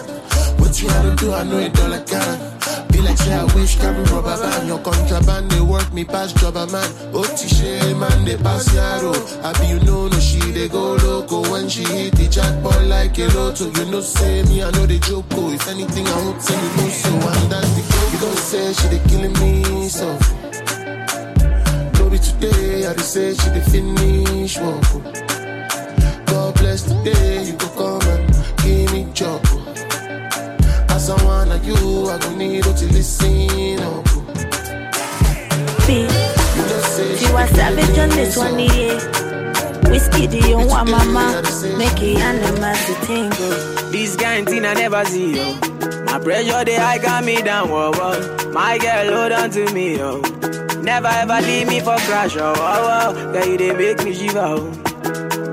What 0.60 0.82
you 0.82 0.88
had 0.88 1.04
to 1.04 1.16
do, 1.18 1.34
I 1.34 1.44
know 1.44 1.60
it 1.60 1.78
all 1.82 1.94
I 1.94 2.00
can. 2.02 2.87
Like 3.08 3.18
say 3.18 3.34
I 3.34 3.44
wish 3.56 3.76
carry 3.78 4.04
rubber 4.12 4.36
band. 4.38 4.68
Your 4.68 4.80
contraband 4.80 5.50
they 5.52 5.62
work 5.62 5.94
me 5.94 6.04
past 6.04 6.36
jobber 6.38 6.68
man. 6.68 6.90
Otishe 7.14 7.98
man 7.98 8.26
they 8.26 8.36
pass 8.38 8.68
yaro. 8.76 9.14
I 9.44 9.54
be 9.60 9.68
you 9.68 9.80
know 9.86 10.08
no 10.08 10.20
she 10.20 10.40
they 10.52 10.68
go 10.68 10.96
loco. 10.96 11.50
When 11.50 11.70
she 11.70 11.84
hit 11.84 12.16
the 12.16 12.28
jackpot 12.28 12.84
like 12.86 13.18
a 13.18 13.28
lotto. 13.36 13.66
You 13.80 13.92
know 13.92 14.02
say 14.02 14.44
me 14.44 14.62
I 14.62 14.72
know 14.72 14.86
they 14.86 15.00
joke 15.00 15.26
oh. 15.32 15.54
If 15.54 15.68
anything 15.70 16.06
I 16.06 16.20
hope 16.22 16.42
say 16.42 16.56
you 16.56 16.70
know 16.78 16.90
so. 16.90 17.10
And 17.32 17.52
that's 17.52 17.70
the 17.76 17.82
go 17.88 18.00
You 18.12 18.20
don't 18.20 18.38
say 18.38 18.74
she 18.74 18.88
they 18.92 19.02
killing 19.10 19.34
me 19.40 19.88
so. 19.90 20.18
Be 22.10 22.18
today 22.20 22.86
I 22.88 22.94
they 22.94 23.02
say 23.02 23.34
she 23.34 23.50
they 23.50 23.62
finish 23.62 24.58
work 24.60 24.84
oh. 24.96 25.02
God 26.28 26.56
bless 26.56 26.84
the 26.84 26.96
day 27.04 27.44
you 27.44 27.54
go 27.54 27.68
come 27.76 28.07
As 31.08 31.22
I 31.22 31.26
wanna 31.26 31.58
you, 31.64 32.10
I 32.10 32.18
gon' 32.18 32.38
need 32.38 32.56
you 32.56 32.62
to 32.64 32.86
listen 32.92 33.80
up. 33.80 34.04
B. 35.88 36.04
She 37.16 37.32
was 37.32 37.50
savage 37.52 37.98
on 37.98 38.10
this 38.10 38.36
one, 38.36 38.60
yeah. 38.60 39.00
Whiskey, 39.90 40.28
the 40.28 40.50
young 40.50 40.68
one, 40.68 40.92
mama. 40.92 41.42
Make 41.78 42.02
it 42.04 42.18
animal 42.18 42.76
to 42.76 43.06
tingle. 43.06 43.90
This 43.90 44.18
kind 44.18 44.46
thing 44.46 44.66
I 44.66 44.74
never 44.74 45.06
see, 45.06 45.38
yo. 45.38 45.54
My 46.04 46.20
pressure, 46.20 46.66
they 46.66 46.76
high 46.76 46.98
got 46.98 47.24
me 47.24 47.42
down, 47.42 47.70
whoa, 47.70 47.94
whoa. 47.94 48.52
My 48.52 48.78
girl, 48.78 49.16
hold 49.16 49.32
on 49.32 49.50
to 49.52 49.74
me, 49.74 49.96
yo. 49.96 50.20
Never 50.82 51.08
ever 51.08 51.40
leave 51.40 51.70
me 51.70 51.80
for 51.80 51.96
crash, 52.00 52.36
oh, 52.36 52.54
oh, 52.58 53.14
oh. 53.16 53.32
Girl, 53.32 53.46
you 53.46 53.58
they 53.58 53.74
make 53.74 54.04
me 54.04 54.14
shiver, 54.14 54.40
oh. 54.40 54.84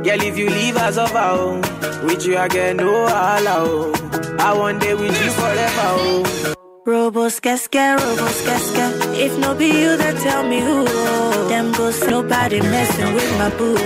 Girl, 0.05 0.21
if 0.21 0.37
you 0.37 0.51
leave 0.51 0.77
us 0.77 0.99
over, 0.99 1.17
oh. 1.17 1.61
With 2.05 2.27
you, 2.27 2.37
again, 2.37 2.77
no 2.77 3.07
allow, 3.07 3.65
oh. 3.65 4.37
I 4.39 4.53
want 4.53 4.83
day 4.83 4.95
with 4.95 5.17
you 5.25 5.31
forever, 5.31 5.89
oh. 5.97 6.55
Robos 6.87 7.41
casca, 7.41 7.97
robos 7.99 8.45
casca. 8.45 8.87
If 9.15 9.39
no 9.39 9.55
be 9.55 9.69
you, 9.69 9.97
then 9.97 10.17
tell 10.17 10.47
me 10.47 10.61
who. 10.61 10.85
Oh. 10.87 11.49
Them 11.49 11.73
ghosts, 11.73 12.07
nobody 12.07 12.61
messing 12.61 13.15
with 13.15 13.39
my 13.39 13.49
boo. 13.57 13.77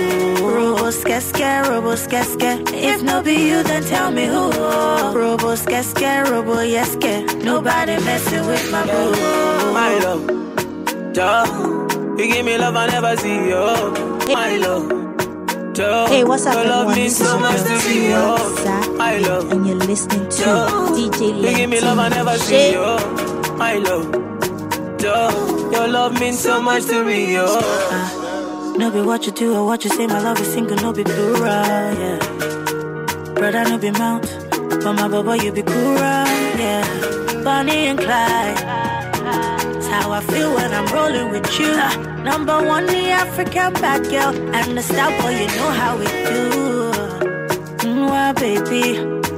Robos 0.43 1.05
casca, 1.05 1.63
robos 1.69 2.11
casca. 2.11 2.61
If 2.75 3.01
no 3.05 3.23
be 3.23 3.35
you, 3.35 3.63
then 3.63 3.85
tell 3.85 4.11
me 4.11 4.27
who. 4.27 4.51
Oh. 4.53 5.13
Robos 5.15 5.65
casca, 5.69 6.25
robo 6.29 6.57
yeska. 6.57 7.43
Nobody 7.45 7.97
messing 8.05 8.45
with 8.45 8.73
my 8.73 8.85
boo. 8.85 9.13
My 9.73 9.99
love, 10.03 11.15
duh. 11.15 11.47
You 12.19 12.27
give 12.27 12.45
me 12.45 12.59
love 12.59 12.75
I 12.75 12.89
never 12.89 13.17
see, 13.17 13.53
oh, 13.55 13.93
my 14.35 14.57
love. 14.57 15.08
Hey, 15.79 16.25
what's 16.25 16.45
up, 16.45 16.55
your 16.55 16.65
love 16.65 16.89
everyone? 16.89 16.95
This 16.97 17.21
is 17.21 17.25
so 17.25 17.35
your 17.35 17.41
much 17.41 17.65
girl, 17.65 17.79
to 17.79 17.89
me, 17.89 18.11
Sa, 18.65 18.93
my 18.95 19.19
love. 19.19 19.53
and 19.53 19.65
you're 19.65 19.77
listening 19.77 20.29
to 20.29 20.45
DJ 20.99 21.41
you 21.41 21.57
give 21.57 21.71
me 21.71 21.81
love 21.81 22.01
I 22.01 22.09
never 22.09 22.37
see, 22.37 22.75
oh, 22.75 23.55
my 23.57 23.75
love. 23.75 24.11
Joe, 24.99 25.71
your 25.71 25.87
love 25.87 26.19
means 26.19 26.41
so 26.41 26.61
much 26.61 26.87
to 26.87 27.05
me, 27.05 27.37
oh. 27.39 28.75
No 28.77 28.91
be 28.91 29.03
what 29.03 29.25
you 29.27 29.31
do 29.31 29.55
or 29.55 29.65
what 29.67 29.85
you 29.85 29.91
say, 29.91 30.09
my 30.09 30.21
love 30.21 30.41
is 30.41 30.53
single, 30.53 30.77
no 30.79 30.93
be 30.93 31.05
plural, 31.05 31.43
yeah. 31.47 32.19
Brother, 33.35 33.63
no 33.63 33.79
be 33.79 33.93
mount, 33.93 34.23
but 34.51 34.93
my 34.95 35.07
baba, 35.07 35.37
you 35.39 35.53
be 35.53 35.63
cool, 35.63 35.95
yeah. 35.95 37.41
Bonnie 37.45 37.87
and 37.87 38.01
Clyde, 38.01 38.59
how 39.99 40.13
I 40.13 40.21
feel 40.33 40.55
when 40.55 40.71
I'm 40.73 40.87
rolling 40.97 41.31
with 41.31 41.49
you. 41.59 41.73
Number 42.31 42.57
one, 42.75 42.87
the 42.87 43.11
African 43.25 43.73
bad 43.75 44.03
girl, 44.13 44.33
and 44.57 44.77
the 44.79 44.83
star 44.83 45.11
boy, 45.21 45.33
you 45.41 45.47
know 45.59 45.71
how 45.81 45.93
we 46.01 46.07
do. 46.31 46.41
Mwah, 47.97 48.33
baby, 48.43 48.85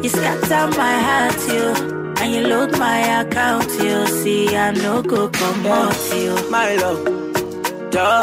you 0.03 0.09
scatter 0.09 0.65
my 0.83 0.95
heart, 1.09 1.41
you. 1.55 1.67
And 2.21 2.29
you 2.35 2.43
load 2.53 2.73
my 2.79 2.99
account, 3.21 3.71
you 3.87 4.07
see, 4.21 4.55
I 4.55 4.73
no 4.73 5.03
go 5.03 5.29
come 5.31 5.67
out, 5.67 5.97
you. 6.23 6.33
My 6.51 6.75
love, 6.83 7.03
Joe, 7.93 8.23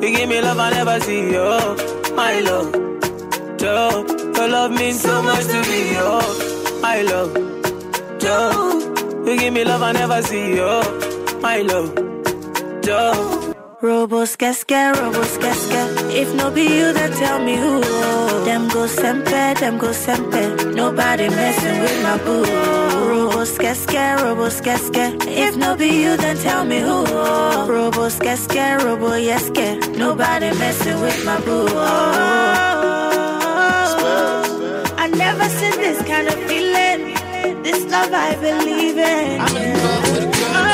you 0.00 0.08
give 0.16 0.28
me 0.28 0.40
love 0.40 0.58
I 0.66 0.70
never 0.70 1.00
see, 1.00 1.36
oh, 1.36 2.12
my 2.14 2.34
love. 2.48 2.70
Joe, 3.58 4.06
your 4.36 4.48
love 4.48 4.70
means 4.70 5.00
so 5.00 5.22
much 5.22 5.44
to 5.46 5.60
me, 5.70 5.82
oh, 5.96 6.78
my 6.80 7.02
love. 7.02 7.32
Joe, 8.20 9.24
you 9.26 9.36
give 9.40 9.52
me 9.52 9.64
love 9.64 9.82
I 9.82 9.92
never 9.92 10.22
see, 10.22 10.60
oh, 10.60 10.82
my 11.46 11.62
love. 11.70 11.92
Joe. 12.86 13.54
Robo 13.80 14.20
skeske, 14.32 14.80
robo 14.98 15.22
skeske. 15.34 15.80
If 16.22 16.28
no 16.38 16.46
be 16.56 16.64
you, 16.78 16.88
then 16.98 17.12
tell 17.22 17.38
me 17.48 17.54
who. 17.62 17.74
Them 18.48 18.62
go 18.74 18.82
sempe, 19.00 19.40
them 19.60 19.78
go 19.78 19.90
sempe. 20.04 20.42
Nobody 20.80 21.28
messing 21.38 21.78
with 21.82 21.98
my 22.06 22.16
boo. 22.24 22.44
Robo 23.10 23.42
skeske, 23.54 24.04
robo 24.22 24.46
skeske. 24.58 25.04
If 25.46 25.56
no 25.56 25.76
be 25.76 25.88
you, 26.04 26.16
then 26.16 26.36
tell 26.46 26.64
me 26.64 26.78
who. 26.80 26.98
Robo 27.74 28.04
skeske, 28.16 28.64
robo 28.84 29.10
yeske. 29.30 29.68
Nobody 30.04 30.50
messing 30.62 30.98
with 31.04 31.18
my 31.28 31.38
boo. 31.46 31.66
I 35.04 35.06
never 35.24 35.48
seen 35.58 35.76
this 35.84 36.00
kind 36.10 36.26
of 36.32 36.38
feeling. 36.48 37.00
This 37.62 37.80
love 37.92 38.12
I 38.12 38.34
believe 38.46 38.98
in. 38.98 39.40
I'm 39.44 39.56
in 39.56 39.72
love 39.84 40.04
with 40.12 40.35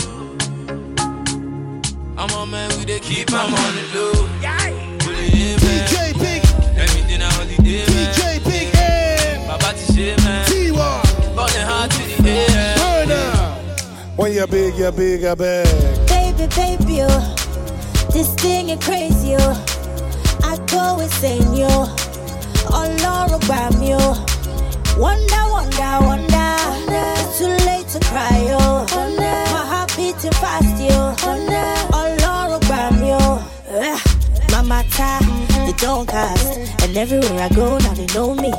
I'm 2.18 2.32
on 2.32 2.50
man, 2.52 2.70
we 2.78 2.86
dey 2.86 3.00
keep 3.00 3.32
'em 3.32 3.54
on 3.54 3.76
the 3.76 3.84
low. 3.94 4.28
DJ 5.02 6.14
Big, 6.20 6.42
everything 6.78 7.22
a 7.22 7.30
holiday. 7.30 7.56
DJ 7.86 8.40
Big, 8.48 8.68
Baba 9.48 9.74
ti 9.78 9.86
ṣe, 9.94 10.24
man. 10.24 10.46
T-Wall. 10.48 11.02
Burning 11.36 11.68
hard 11.72 11.92
to 11.92 11.98
the 12.24 12.30
AM. 12.30 13.08
Burn. 13.08 14.16
When 14.16 14.32
you're 14.34 14.48
big, 14.48 14.76
you're 14.76 14.92
big, 14.92 15.22
you're 15.22 15.36
big. 15.36 15.68
Baby, 16.08 16.48
baby, 16.56 17.02
oh, 17.04 17.36
this 18.14 18.30
thing 18.36 18.70
is 18.70 18.80
crazy, 18.86 19.36
oh. 19.38 19.56
I 20.44 20.58
go 20.72 21.00
insane, 21.02 21.54
yo. 21.56 21.88
Ọlọ́run 22.80 23.40
gbà 23.46 23.70
mí 23.80 23.94
o. 23.94 24.16
Wonder, 25.04 25.44
wonder, 25.54 25.96
wonder. 26.08 26.56
It's 26.88 27.38
too 27.38 27.52
late 27.68 27.88
to 27.94 28.00
cry, 28.10 28.38
yo. 28.52 28.60
My 29.20 29.64
heart 29.72 29.90
beating 29.98 30.32
fast, 30.42 30.78
yo. 30.80 31.00
Ọlọ́run 31.30 31.44
gbà 31.44 31.52
mí 31.52 31.94
o. 31.94 31.95
Eh, 31.95 31.95
Ta, 34.92 35.20
they 35.66 35.74
don't 35.74 36.08
cast. 36.08 36.58
And 36.84 36.96
everywhere 36.98 37.40
I 37.40 37.50
go, 37.50 37.78
now 37.78 37.94
they 37.94 38.06
know 38.14 38.34
me. 38.36 38.52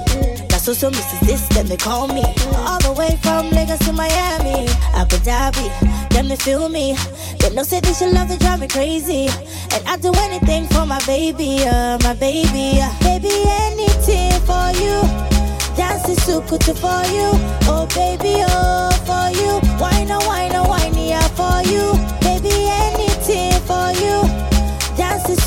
Now 0.51 0.59
so 0.59 0.73
so 0.73 0.91
Mrs. 0.91 1.21
This, 1.27 1.47
then 1.49 1.67
they 1.67 1.77
call 1.77 2.09
me. 2.09 2.23
All 2.67 2.79
the 2.81 2.95
way 2.97 3.19
from 3.23 3.51
Lagos 3.51 3.79
to 3.81 3.93
Miami, 3.93 4.69
Abu 4.95 5.17
Dhabi. 5.19 5.69
Them 6.11 6.29
they 6.29 6.37
feel 6.37 6.69
me. 6.69 6.97
They 7.41 7.51
know 7.55 7.63
say 7.63 7.81
this 7.81 8.01
your 8.01 8.13
love 8.13 8.29
to 8.29 8.39
drive 8.39 8.61
me 8.61 8.69
crazy. 8.69 9.29
And 9.75 9.83
I 9.87 9.97
do 9.97 10.13
anything 10.17 10.67
for 10.69 10.87
my 10.87 11.01
baby, 11.07 11.59
uh, 11.67 11.99
my 12.03 12.15
baby. 12.15 12.81
Uh, 12.81 12.91
baby, 13.01 13.35
anything 13.69 14.33
for 14.49 14.71
you. 14.83 14.97
Dancing 15.77 16.17
sukutu 16.17 16.73
for 16.75 17.03
you. 17.13 17.29
Oh 17.69 17.87
baby, 17.95 18.43
oh 18.49 18.91
for 19.05 19.29
you. 19.37 19.61
Wine 19.79 20.11
oh 20.11 20.27
wine 20.27 20.55
oh 20.55 20.67
wine 20.69 20.95
yeah 20.97 21.29
for 21.37 21.61
you. 21.69 21.93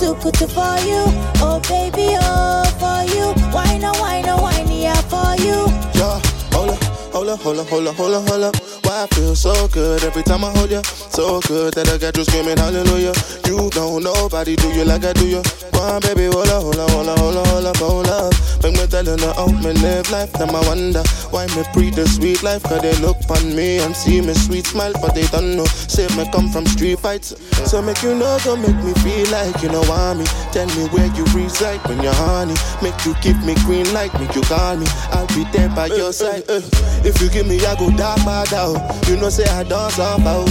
Dancing 0.10 0.32
sukutu 0.32 0.48
for 0.50 0.80
you. 0.88 1.04
Oh 1.42 1.60
baby, 1.70 2.18
oh 2.22 2.64
for 2.80 3.04
you. 3.14 3.34
Wine 3.54 3.84
oh 3.84 3.94
wine 4.02 4.26
oh 4.28 4.42
wine 4.42 4.72
yeah 4.72 4.96
for 5.02 5.36
you. 5.42 5.68
Yeah, 5.94 6.20
hold 6.52 6.70
up, 6.72 6.84
hold 7.14 7.30
up, 7.30 7.40
hold 7.40 7.60
up, 7.60 7.68
hold 7.68 7.88
up, 7.88 7.96
hold 7.96 8.14
up, 8.14 8.28
hold 8.30 8.44
up. 8.44 8.89
Why 8.90 9.04
I 9.04 9.08
feel 9.14 9.36
so 9.36 9.68
good 9.68 10.04
every 10.04 10.24
time 10.24 10.44
I 10.44 10.50
hold 10.50 10.72
you. 10.72 10.82
So 11.14 11.40
good 11.42 11.76
that 11.76 11.94
I 11.94 12.00
got 12.02 12.18
you 12.18 12.26
screaming 12.26 12.58
hallelujah. 12.58 13.14
You 13.46 13.70
don't 13.70 14.02
nobody 14.02 14.56
do 14.56 14.68
you 14.74 14.84
like 14.84 15.06
I 15.06 15.14
do 15.14 15.30
you. 15.30 15.44
Come 15.70 15.86
on, 15.86 16.02
baby, 16.02 16.26
hold 16.26 16.50
up, 16.50 16.66
hold 16.66 16.82
up, 16.82 16.90
hold 16.90 17.08
up, 17.08 17.20
hold 17.20 17.38
up, 17.38 17.48
hold 17.54 17.66
up, 17.70 17.78
hold 17.78 18.10
up. 18.10 18.34
Make 18.66 18.82
me 18.82 18.88
telling 18.90 19.22
her 19.22 19.34
how 19.38 19.46
me 19.46 19.78
live 19.78 20.10
life. 20.10 20.34
Them 20.34 20.58
I 20.58 20.62
wonder 20.66 21.06
why 21.30 21.46
me 21.54 21.62
pre 21.70 21.94
the 21.94 22.10
sweet 22.10 22.42
life. 22.42 22.64
Cause 22.66 22.82
they 22.82 22.98
look 22.98 23.22
on 23.30 23.56
me 23.56 23.78
and 23.78 23.96
see 23.96 24.26
me 24.26 24.34
sweet 24.34 24.66
smile, 24.66 24.94
but 24.98 25.14
they 25.14 25.30
don't 25.30 25.54
know. 25.56 25.70
Say 25.70 26.10
me 26.18 26.26
come 26.34 26.50
from 26.50 26.66
street 26.66 26.98
fights. 26.98 27.38
So 27.70 27.86
make 27.86 28.02
you 28.02 28.18
know, 28.18 28.42
go 28.42 28.58
make 28.58 28.74
me 28.82 28.98
feel 29.06 29.30
like 29.30 29.62
you 29.62 29.70
know 29.70 29.86
want 29.86 30.18
me. 30.18 30.26
Tell 30.50 30.66
me 30.74 30.90
where 30.90 31.14
you 31.14 31.30
reside 31.38 31.78
when 31.86 32.02
you're 32.02 32.18
honey. 32.26 32.58
Make 32.82 32.98
you 33.06 33.14
give 33.22 33.38
me 33.46 33.54
green 33.70 33.86
light, 33.94 34.10
make 34.18 34.34
you 34.34 34.42
call 34.50 34.82
me. 34.82 34.90
I'll 35.14 35.30
be 35.38 35.46
there 35.54 35.70
by 35.78 35.94
your 35.94 36.10
eh, 36.10 36.18
eh, 36.18 36.42
side. 36.42 36.44
Eh, 36.50 36.58
eh. 36.58 37.08
If 37.08 37.22
you 37.22 37.30
give 37.30 37.46
me, 37.46 37.64
I 37.64 37.78
go 37.78 37.94
dark 37.96 38.18
bad 38.26 38.50
out. 38.80 39.08
You 39.08 39.18
know, 39.18 39.30
say 39.30 39.46
I 39.46 39.64
dance 39.64 39.96
about. 39.98 40.48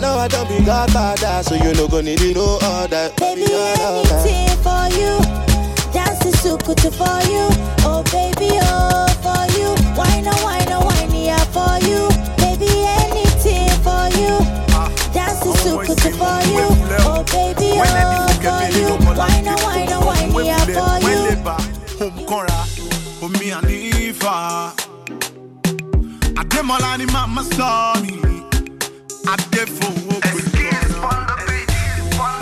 No, 0.00 0.16
I 0.16 0.28
don't 0.28 0.48
be 0.48 0.64
godfather, 0.64 1.42
so 1.42 1.54
you 1.56 1.74
no 1.74 1.86
gonna 1.86 2.14
need 2.16 2.34
no 2.34 2.58
other. 2.62 3.10
Baby, 3.18 3.44
all 3.52 4.06
anything 4.06 4.48
for 4.64 4.88
you. 4.96 5.20
Dancing 5.92 6.32
sukutu 6.32 6.88
for 6.90 7.20
you. 7.28 7.44
Oh, 7.84 8.02
baby, 8.10 8.56
oh, 8.62 9.06
for 9.20 9.44
you. 9.58 9.68
Wine 9.98 10.24
oh, 10.26 10.44
wine 10.44 10.72
oh, 10.72 10.86
wine 10.86 11.12
yeah, 11.14 11.36
for 11.52 11.76
you. 11.84 12.08
Baby, 12.40 12.70
anything 13.04 13.68
for 13.84 14.08
you. 14.16 14.40
Dancing 15.12 15.52
sukutu 15.60 16.10
for 16.16 16.40
you. 16.48 16.64
Oh, 17.04 17.22
baby, 17.28 17.76
oh, 17.76 18.28
for 18.40 18.48
oh, 18.48 18.72
you. 18.72 18.88
Wine 19.18 19.48
oh, 19.48 19.64
wine 19.66 19.92
oh, 19.92 20.06
wine 20.06 20.46
yeah, 20.46 20.64
for 20.64 20.96
you. 21.04 21.12
Weleba, 21.12 21.56
Omkora, 22.00 22.64
Omi 23.22 23.50
Anifa. 23.52 24.89
Ademola 26.40 26.96
ni 26.98 27.06
mama 27.06 27.42
sọ 27.56 27.70
mi. 28.02 28.14
Adefowó 29.32 30.14
pẹ̀lú 30.22 30.98
ọ̀nà. 31.10 31.34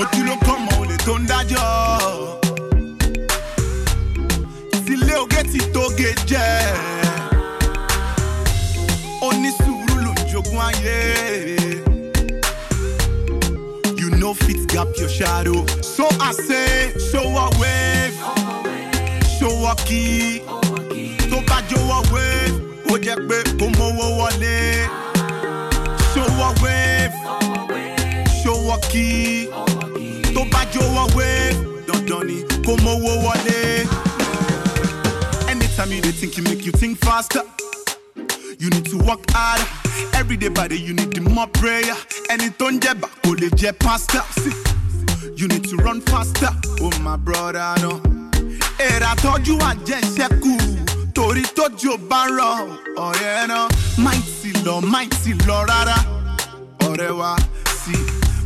Ojú 0.00 0.20
ló 0.28 0.34
kọ́ 0.46 0.56
mọ 0.64 0.72
olè 0.82 0.96
tó 1.06 1.14
ń 1.20 1.22
dájọ́. 1.30 1.66
Sílé 4.84 5.14
oge 5.22 5.40
ti 5.52 5.58
tóge 5.74 6.10
jẹ́. 6.30 6.50
Onísùúrù 9.26 9.96
ló 10.04 10.12
ń 10.16 10.18
jogún 10.30 10.60
ayé. 10.68 10.96
You 14.00 14.08
no 14.22 14.30
fit 14.42 14.60
gap 14.72 14.88
your 15.00 15.08
shadow. 15.16 15.60
So 15.82 16.04
I 16.28 16.30
say, 16.46 16.92
show 17.10 17.26
a 17.44 17.46
wave. 17.60 18.16
Show 19.36 19.66
a 19.70 19.74
key. 19.86 20.42
Key. 28.90 29.48
Tó 30.34 30.44
bá 30.52 30.64
jọ̀wọ́ 30.72 31.14
wave, 31.16 31.56
dandan 31.86 32.26
ni 32.26 32.42
kò 32.64 32.76
mówó 32.82 33.12
wọlé. 33.24 33.86
Anytime 35.48 35.92
you 35.92 36.00
dey 36.02 36.12
think, 36.12 36.36
you 36.36 36.42
make 36.44 36.64
you 36.66 36.72
think 36.72 36.98
faster. 37.04 37.42
You 38.58 38.70
need 38.70 38.86
to 38.90 38.98
work 38.98 39.30
harder. 39.30 39.64
Every 40.14 40.36
day 40.36 40.48
by 40.48 40.68
day, 40.68 40.76
you 40.76 40.94
need 40.94 41.12
the 41.12 41.20
more 41.20 41.46
prayer. 41.48 41.94
Tó 42.58 42.70
ń 42.70 42.80
jẹ 42.80 42.94
bá 42.94 43.08
kò 43.22 43.34
lè 43.38 43.48
jẹ 43.56 43.72
pasta. 43.78 44.24
See, 44.40 44.52
You 45.36 45.46
need 45.48 45.64
to 45.70 45.76
run 45.76 46.00
faster. 46.00 46.50
Oh 46.80 46.90
my 47.00 47.16
brother, 47.16 47.74
no. 47.82 48.00
Èrà 48.78 49.14
tọ́jú 49.22 49.58
àjẹsẹ́kù. 49.60 50.52
Torí 51.14 51.42
tójú 51.56 51.96
bá 52.08 52.26
ń 52.26 52.30
rọ 52.38 52.50
ọ̀rẹ́ 52.96 53.46
náà. 53.48 53.68
Máì 53.98 54.20
tí 54.42 54.50
lọ, 54.64 54.80
máì 54.80 55.06
tí 55.22 55.32
lọ 55.46 55.64
rárá. 55.68 55.96
Ọ̀rẹ́ 56.80 57.12
wa 57.18 57.36
sí. 57.84 57.94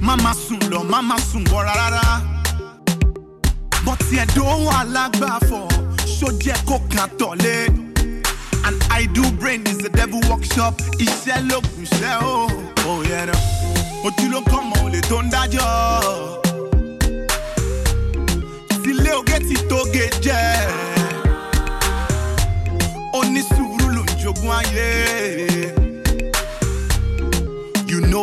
Má 0.03 0.17
má 0.17 0.33
sùn 0.35 0.59
lọ, 0.71 0.81
má 0.91 1.01
má 1.03 1.17
sùn 1.33 1.45
wọ 1.53 1.59
rárá. 1.69 2.03
Bọ́tí 3.85 4.15
ẹ̀dọ́ 4.23 4.49
wà 4.67 4.79
lágbàfọ̀. 4.95 5.65
Ṣó 6.17 6.29
jẹ́ 6.45 6.57
kó 6.69 6.77
kàn 6.93 7.09
tọ̀lé. 7.21 7.57
And 8.67 8.79
I 8.91 9.07
do 9.17 9.25
brain 9.41 9.63
is 9.67 9.79
the 9.79 9.89
devil 9.99 10.21
workshop. 10.31 10.75
Iṣẹ́ 11.07 11.39
ló 11.51 11.57
kù 11.71 11.81
iṣẹ́ 11.87 12.15
o. 12.23 12.37
Oh 12.89 13.01
yeah 13.11 13.25
no. 13.29 13.37
Ojú 14.07 14.25
ló 14.33 14.41
kọ́ 14.51 14.61
mọ 14.69 14.77
olè 14.87 15.01
tó 15.11 15.17
ń 15.23 15.27
dájọ́. 15.35 15.71
Sílé 18.83 19.11
oge 19.21 19.37
ti 19.49 19.57
tóge 19.71 20.05
jẹ́. 20.25 20.45
Onísùúrù 23.19 23.87
ló 23.97 24.03
ń 24.07 24.11
jogún. 24.23 25.82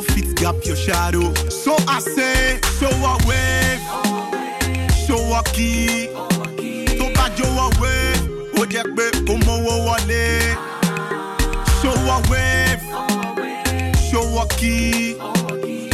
Fit 0.02 0.36
gap 0.36 0.56
your 0.66 0.76
shadow. 0.76 1.34
So 1.50 1.76
I 1.88 2.00
say, 2.00 2.60
show 2.80 2.90
a 2.90 3.18
wave. 3.28 3.82
Show 5.06 5.34
a 5.34 5.44
key. 5.54 6.08
Tó 6.98 7.06
bá 7.16 7.26
jọ̀wọ́ 7.38 7.68
wave, 7.82 8.20
ó 8.60 8.66
jẹ́ 8.72 8.84
pé 8.96 9.06
kò 9.28 9.34
mówó. 9.46 9.96
Show 11.82 11.98
a 12.16 12.18
wave. 12.30 12.84
Show 14.10 14.40
a 14.42 14.46
key. 14.58 15.16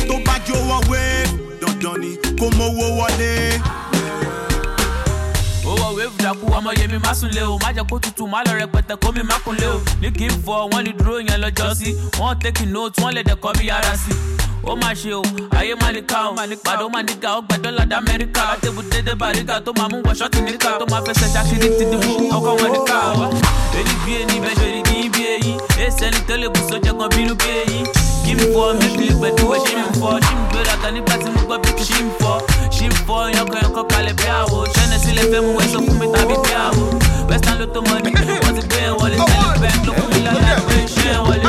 Tó 0.07 0.15
bá 0.25 0.35
jọ̀wọ́ 0.47 0.79
wave, 0.89 1.29
dandan 1.61 1.95
ni 2.01 2.17
kò 2.39 2.47
mówó 2.57 2.85
wọlé. 2.99 3.35
owó 3.55 3.84
wéèvù 5.97 6.17
dákú 6.23 6.45
ọmọ 6.57 6.71
yẹmi 6.79 6.97
má 7.05 7.13
sùn 7.13 7.29
lé 7.35 7.41
o. 7.41 7.57
Má 7.63 7.71
jẹ 7.75 7.83
kó 7.89 7.95
tutù 7.99 8.27
má 8.27 8.43
lọ 8.45 8.51
rẹpẹtẹ 8.59 8.95
kó 9.01 9.11
mi 9.11 9.21
má 9.23 9.35
kun 9.45 9.55
lé 9.57 9.67
o. 9.67 9.79
Ní 10.01 10.09
kí 10.17 10.25
n 10.25 10.35
fọ 10.45 10.69
wọn 10.71 10.83
lè 10.85 10.91
dúró 10.99 11.17
yẹn 11.27 11.39
lọjọ 11.43 11.73
sí. 11.75 11.89
Wọn 12.19 12.35
tẹkì 12.43 12.65
nóòtù 12.65 13.01
wọn 13.03 13.13
lè 13.15 13.21
dẹkọ 13.23 13.49
ara 13.71 13.95
sí 13.97 14.11
ó 14.67 14.75
má 14.75 14.93
ṣe 14.95 15.13
o 15.13 15.21
ayé 15.57 15.75
má 15.81 15.91
ní 15.91 16.01
ká 16.01 16.29
o 16.29 16.33
pàdó 16.65 16.89
má 16.89 17.01
ní 17.03 17.13
ká 17.21 17.37
o 17.37 17.41
gbàdọ́ 17.41 17.71
ládà 17.77 17.97
amẹ́ríkà 18.01 18.41
látẹ̀bù 18.49 18.81
dédé 18.91 19.13
bàríkà 19.21 19.55
tó 19.65 19.71
máa 19.77 19.87
mú 19.91 19.97
wọ 20.05 20.11
ṣọ́ọ̀tì 20.19 20.39
níkà 20.47 20.69
tó 20.79 20.85
máa 20.91 21.01
fẹsẹ̀ 21.05 21.29
ṣakiri 21.33 21.69
títí 21.77 21.97
fún 22.03 22.29
ọkọ̀ 22.37 22.53
wọn 22.59 22.69
níkà 22.75 22.97
o. 23.21 23.25
èyí 23.79 23.93
bí 24.05 24.11
ẹni 24.21 24.35
bẹ́ẹ̀ 24.43 24.55
ṣe 24.59 24.67
kí 24.87 24.95
n 25.05 25.11
bí 25.13 25.21
èyí 25.35 25.51
èsì 25.85 26.03
ẹni 26.07 26.19
tó 26.27 26.33
lè 26.41 26.47
bù 26.53 26.59
sójà 26.69 26.91
kan 26.99 27.09
bínú 27.15 27.33
bí 27.41 27.49
èyí 27.61 27.79
kí 28.25 28.31
mi 28.37 28.45
fọ 28.53 28.63
mẹ́fìlì 28.79 29.13
pẹ̀lú 29.21 29.43
ẹ̀ 29.55 29.59
ṣí 29.65 29.73
mi 29.79 29.87
fọ 30.01 30.09
ṣí 30.25 30.31
mi 30.37 30.43
gbéraga 30.49 30.89
nígbà 30.95 31.13
tí 31.21 31.27
mo 31.35 31.41
gbọ́ 31.47 31.57
bí 31.63 31.69
kì 31.77 31.83
ṣí 31.89 31.97
mi 32.05 32.11
fọ 32.21 32.31
ṣí 32.75 32.83
mi 32.91 32.97
fọ 33.07 33.15
yankanyankan 33.37 33.85
kalẹ̀ 33.91 34.13
bí 34.19 34.25
àwò 34.41 34.57
ṣẹ́nẹ̀ 34.75 34.99
sílẹ̀ 35.03 35.25
fẹ́ 35.31 35.41
mu 35.45 35.51
ẹ̀sọ́ 35.63 35.79
fún 35.85 35.95
mi 36.01 36.07
tàbí 36.13 36.35
bí 36.43 36.51
àwò 36.65 36.83
western 37.29 37.55
ló 37.59 37.65
tó 37.73 37.79
mọ 37.87 37.95
ní 38.03 38.09
wọ́n 38.43 38.53
ti 38.57 38.61
gbé 38.69 38.79
wọlé 38.99 39.17
tẹ́lẹ̀ 39.29 39.57
bẹ́ẹ̀ 39.61 39.77
ló 39.85 39.91
fún 39.97 40.07
mi 40.13 40.19
lálẹ́ 40.25 40.57
pé 40.67 40.75
ṣé 40.93 41.03
yẹn 41.09 41.21
wọlé. 41.27 41.45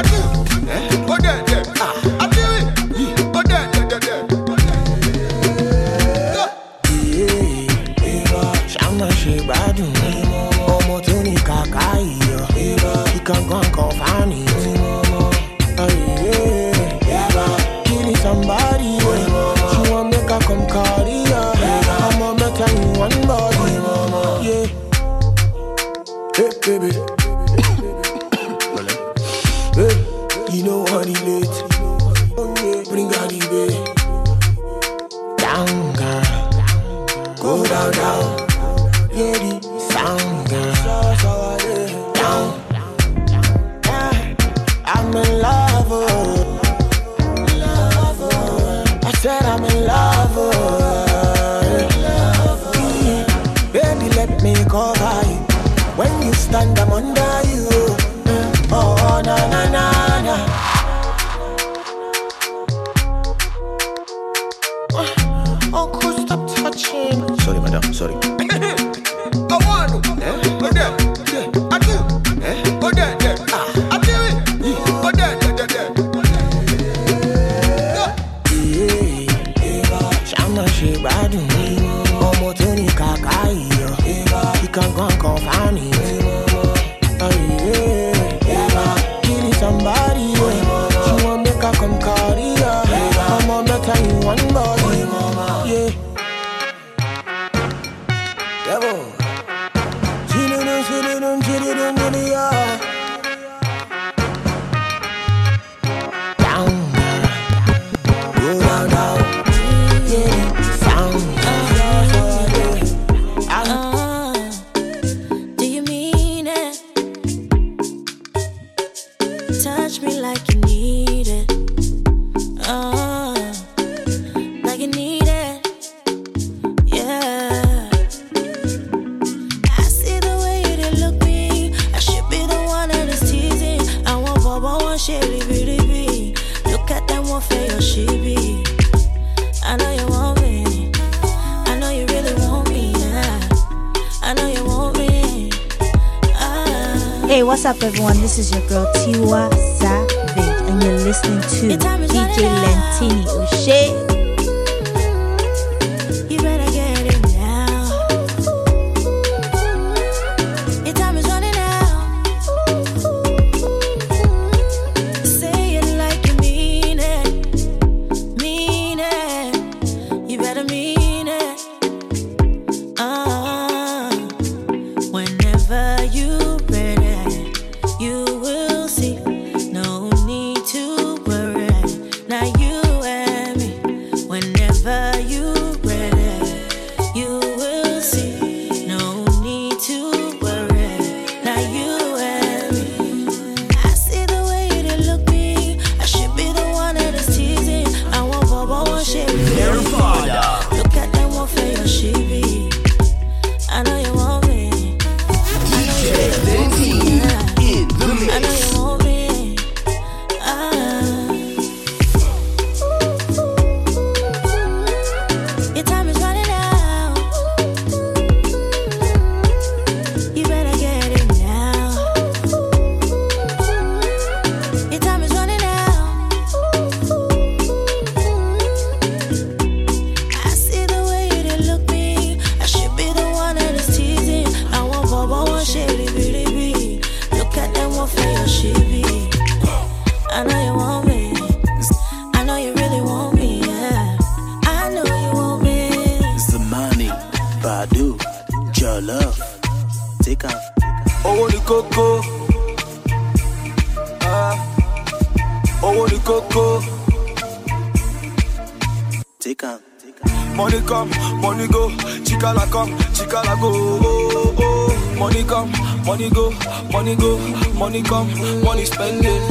Money 268.03 268.09
come, 268.09 268.63
money 268.63 268.85
spending. 268.85 269.43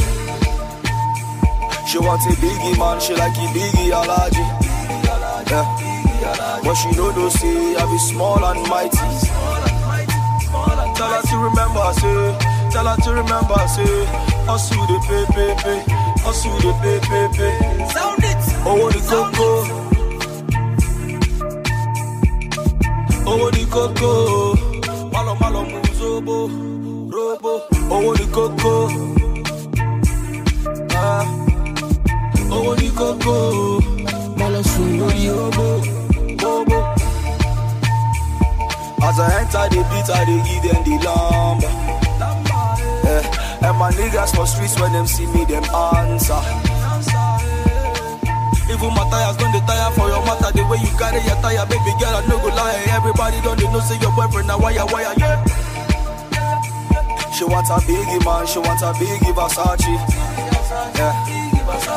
She 1.87 1.97
want 1.99 2.21
a 2.25 2.33
biggie 2.41 2.77
man, 2.77 2.99
she 2.99 3.13
like 3.15 3.33
a 3.33 3.47
biggie 3.53 3.91
allergy. 3.91 4.45
Yeah. 5.49 6.61
But 6.63 6.73
she 6.75 6.91
know 6.91 7.11
those 7.11 7.33
say 7.39 7.75
I 7.75 7.85
be 7.91 7.97
small 7.97 8.43
and 8.45 8.69
mighty. 8.69 8.97
Tell 10.95 11.09
her 11.09 11.21
to 11.21 11.37
remember, 11.37 11.93
say, 11.93 12.37
tell 12.71 12.85
her 12.87 12.97
to 13.03 13.11
remember, 13.13 13.67
say, 13.67 14.05
hustle 14.45 14.85
the 14.87 14.97
pay, 15.07 15.25
pay, 15.33 15.55
pay, 15.63 15.83
hustle 16.21 16.57
the 16.59 16.71
pay, 16.81 16.99
pay, 17.01 17.27
pay. 17.37 17.53
Sound 17.93 18.23
it. 18.23 18.43
Oh, 18.65 18.89
the 18.91 18.99
coco. 19.09 19.85
owó 23.25 23.49
ní 23.51 23.65
kókó 23.65 24.34
them 44.95 45.07
see 45.07 45.27
me, 45.27 45.43
them 45.43 45.63
answer. 45.75 46.39
Even 48.71 48.91
my 48.95 49.03
tires 49.11 49.35
don't 49.35 49.51
tire 49.67 49.91
for 49.91 50.07
your 50.07 50.23
matter. 50.23 50.51
The 50.55 50.63
way 50.71 50.79
you 50.79 50.91
carry 50.95 51.19
your 51.27 51.35
tire, 51.43 51.65
baby 51.67 51.91
girl, 51.99 52.15
I 52.15 52.23
no 52.31 52.39
go 52.39 52.47
lie. 52.55 52.79
Everybody 52.95 53.41
don't 53.43 53.59
they 53.59 53.67
know 53.71 53.81
say 53.81 53.99
your 53.99 54.15
boyfriend 54.15 54.47
now 54.47 54.57
wire 54.57 54.85
wire 54.87 55.13
yeah. 55.19 55.43
She 57.35 57.43
want 57.43 57.67
a 57.67 57.77
biggie 57.83 58.23
man, 58.23 58.47
she 58.47 58.59
want 58.59 58.81
a 58.81 58.95
biggie 58.95 59.35
Versace. 59.35 59.95
Yeah. 60.95 61.13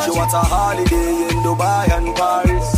She 0.02 0.10
want 0.10 0.32
a 0.34 0.42
holiday 0.42 1.30
in 1.30 1.38
Dubai 1.46 1.86
and 1.94 2.10
Paris. 2.18 2.68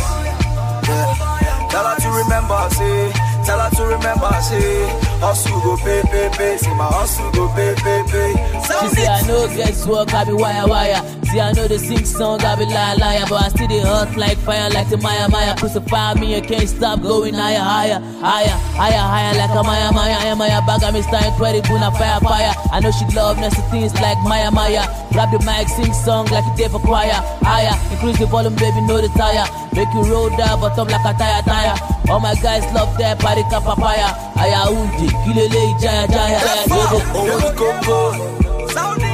Yeah. 0.85 1.67
Tell 1.73 1.85
her 1.89 1.97
to 1.97 2.09
remember, 2.21 2.61
say. 2.77 3.11
Tell 3.45 3.59
her 3.59 3.69
to 3.73 3.83
remember, 3.97 4.31
say. 4.45 5.10
Hustle 5.21 5.61
go 5.61 5.77
pay, 5.77 6.01
pay, 6.09 6.29
pay. 6.33 6.57
Say 6.57 6.73
my 6.75 6.85
hustle 6.85 7.31
go 7.31 7.47
pay, 7.55 7.75
pay, 7.77 8.03
pay. 8.09 8.33
She 8.65 8.95
say 8.95 9.07
I 9.07 9.21
know 9.27 9.47
guess 9.55 9.85
work, 9.85 10.11
I 10.13 10.25
be 10.25 10.33
wire 10.33 10.67
wire. 10.67 11.20
See 11.31 11.39
I 11.39 11.53
know 11.53 11.65
the 11.67 11.79
sing 11.79 12.03
song, 12.03 12.41
I 12.43 12.55
be 12.59 12.65
liar 12.65 12.97
liar, 12.97 13.23
but 13.29 13.39
I 13.41 13.47
still 13.49 13.67
dey 13.67 13.79
hot 13.79 14.17
like 14.17 14.37
fire, 14.39 14.69
like 14.69 14.89
the 14.89 14.97
Maya 14.97 15.29
Maya. 15.29 15.55
Crucify 15.55 16.15
me, 16.19 16.35
you 16.35 16.41
can't 16.41 16.67
stop 16.67 17.01
going 17.01 17.33
higher, 17.33 17.59
higher, 17.63 17.99
higher, 18.19 18.51
higher, 18.75 18.99
higher, 18.99 19.33
like 19.39 19.49
a 19.55 19.63
Maya 19.63 19.91
Maya. 19.93 20.17
I 20.19 20.25
am 20.27 20.37
Maya 20.39 20.59
bag, 20.67 20.83
I'm 20.83 20.93
Mr. 20.93 21.15
Incredible, 21.23 21.79
na 21.79 21.89
fire 21.91 22.19
fire. 22.19 22.51
I 22.73 22.81
know 22.81 22.91
she 22.91 23.05
love 23.15 23.37
nasty 23.39 23.61
things 23.71 23.93
like 24.03 24.17
Maya 24.27 24.51
Maya. 24.51 24.83
Grab 25.15 25.31
the 25.31 25.39
mic, 25.47 25.69
sing 25.69 25.93
song 26.03 26.27
like 26.35 26.43
a 26.43 26.53
day 26.57 26.67
for 26.67 26.79
choir. 26.83 27.15
Higher, 27.47 27.79
increase 27.95 28.19
the 28.19 28.25
volume, 28.27 28.55
baby, 28.59 28.81
know 28.83 28.99
the 28.99 29.07
tire. 29.15 29.47
Make 29.71 29.87
you 29.95 30.03
roll 30.11 30.29
down, 30.35 30.59
bottom 30.59 30.87
like 30.89 31.05
a 31.07 31.13
tire 31.15 31.41
tire. 31.47 31.75
All 32.11 32.19
my 32.19 32.35
guys 32.43 32.67
love 32.75 32.91
that 32.99 33.19
party 33.23 33.43
papaya. 33.47 34.11
Aya 34.35 34.67
uji, 34.67 35.07
kilele 35.23 35.79
jaya 35.79 36.07
jaya 36.11 36.39
jaya. 36.43 36.67
Owó 37.15 37.39
ní 37.39 37.49
kókó. 37.55 39.10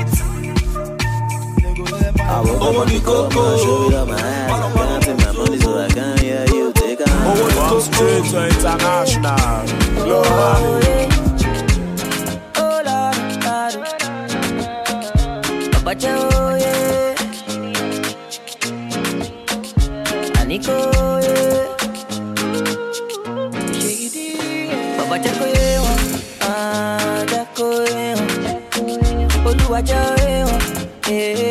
I 2.29 2.41
woke 2.41 2.61
up 2.61 2.75
and 2.75 2.91
I 2.91 3.57
saw 3.57 3.65
you 3.65 3.87
with 3.87 4.07
my 4.09 4.15
eyes. 4.15 4.51
I 4.51 4.71
can't 4.75 5.03
take 5.03 5.17
my 5.17 5.31
money 5.31 5.57
so 5.59 5.69
I 5.77 5.87
can't 5.87 6.19
hear 6.19 6.45
you 6.47 6.73
take 6.73 6.99
on. 6.99 7.07
Oh, 7.09 7.79
straight 7.79 8.25
to 8.31 8.47
international. 8.47 9.37
Oh 9.97 10.41
yeah, 10.83 10.99
yeah, 10.99 11.07
Baba 24.97 25.17
yeah, 25.17 25.81
Ah 26.41 27.23
yeah, 31.09 31.33
yeah. 31.35 31.46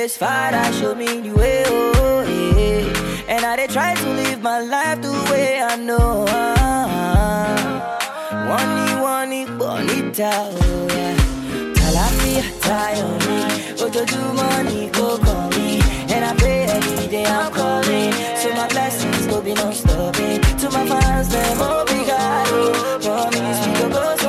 always 0.00 0.16
fight, 0.16 0.54
I 0.54 0.70
show 0.80 0.94
me 0.94 1.04
the 1.04 1.28
eh, 1.28 1.32
way, 1.34 1.62
oh, 1.66 2.22
yeah. 2.56 3.28
And 3.28 3.44
I 3.44 3.56
they 3.56 3.66
try 3.66 3.94
to 3.94 4.08
live 4.14 4.40
my 4.40 4.58
life 4.60 5.02
the 5.02 5.12
way 5.30 5.60
I 5.60 5.76
know. 5.76 6.24
Uh-huh. 6.26 7.58
Wani, 8.48 9.02
wani, 9.02 9.44
bonita, 9.58 10.30
oh, 10.32 10.88
yeah. 10.96 11.16
Talafia, 11.76 12.44
tayoni, 12.64 13.38
ojoojúmọ́ 13.84 14.52
ni 14.68 14.80
kò 14.96 15.08
kàn 15.24 15.42
mí. 15.52 15.68
And 16.14 16.24
I 16.24 16.32
pray 16.40 16.60
every 16.76 17.06
day 17.14 17.26
I'm 17.26 17.52
calling. 17.52 18.12
So 18.40 18.48
my 18.58 18.66
blessings 18.72 19.26
go 19.26 19.36
be 19.42 19.52
non-stopping. 19.52 20.40
To 20.60 20.66
my 20.74 20.84
fans, 20.90 21.28
them, 21.28 21.58
oh, 21.60 21.84
big 21.88 22.06
God, 22.06 22.48
oh. 22.52 22.72
Promise 23.04 23.60
we 23.66 23.72
go 23.94 24.19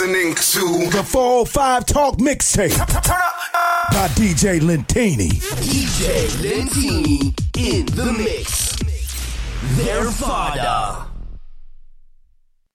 listening 0.00 0.34
to 0.34 0.96
the 0.96 1.02
405 1.02 1.84
Talk 1.84 2.16
Mixtape 2.16 2.78
by 3.92 4.08
DJ 4.14 4.58
Lentini. 4.60 5.28
DJ 5.28 6.26
Lentini 6.40 7.34
in 7.58 7.84
the 7.84 8.12
mix. 8.12 8.76
Their 9.76 10.10
father. 10.10 11.09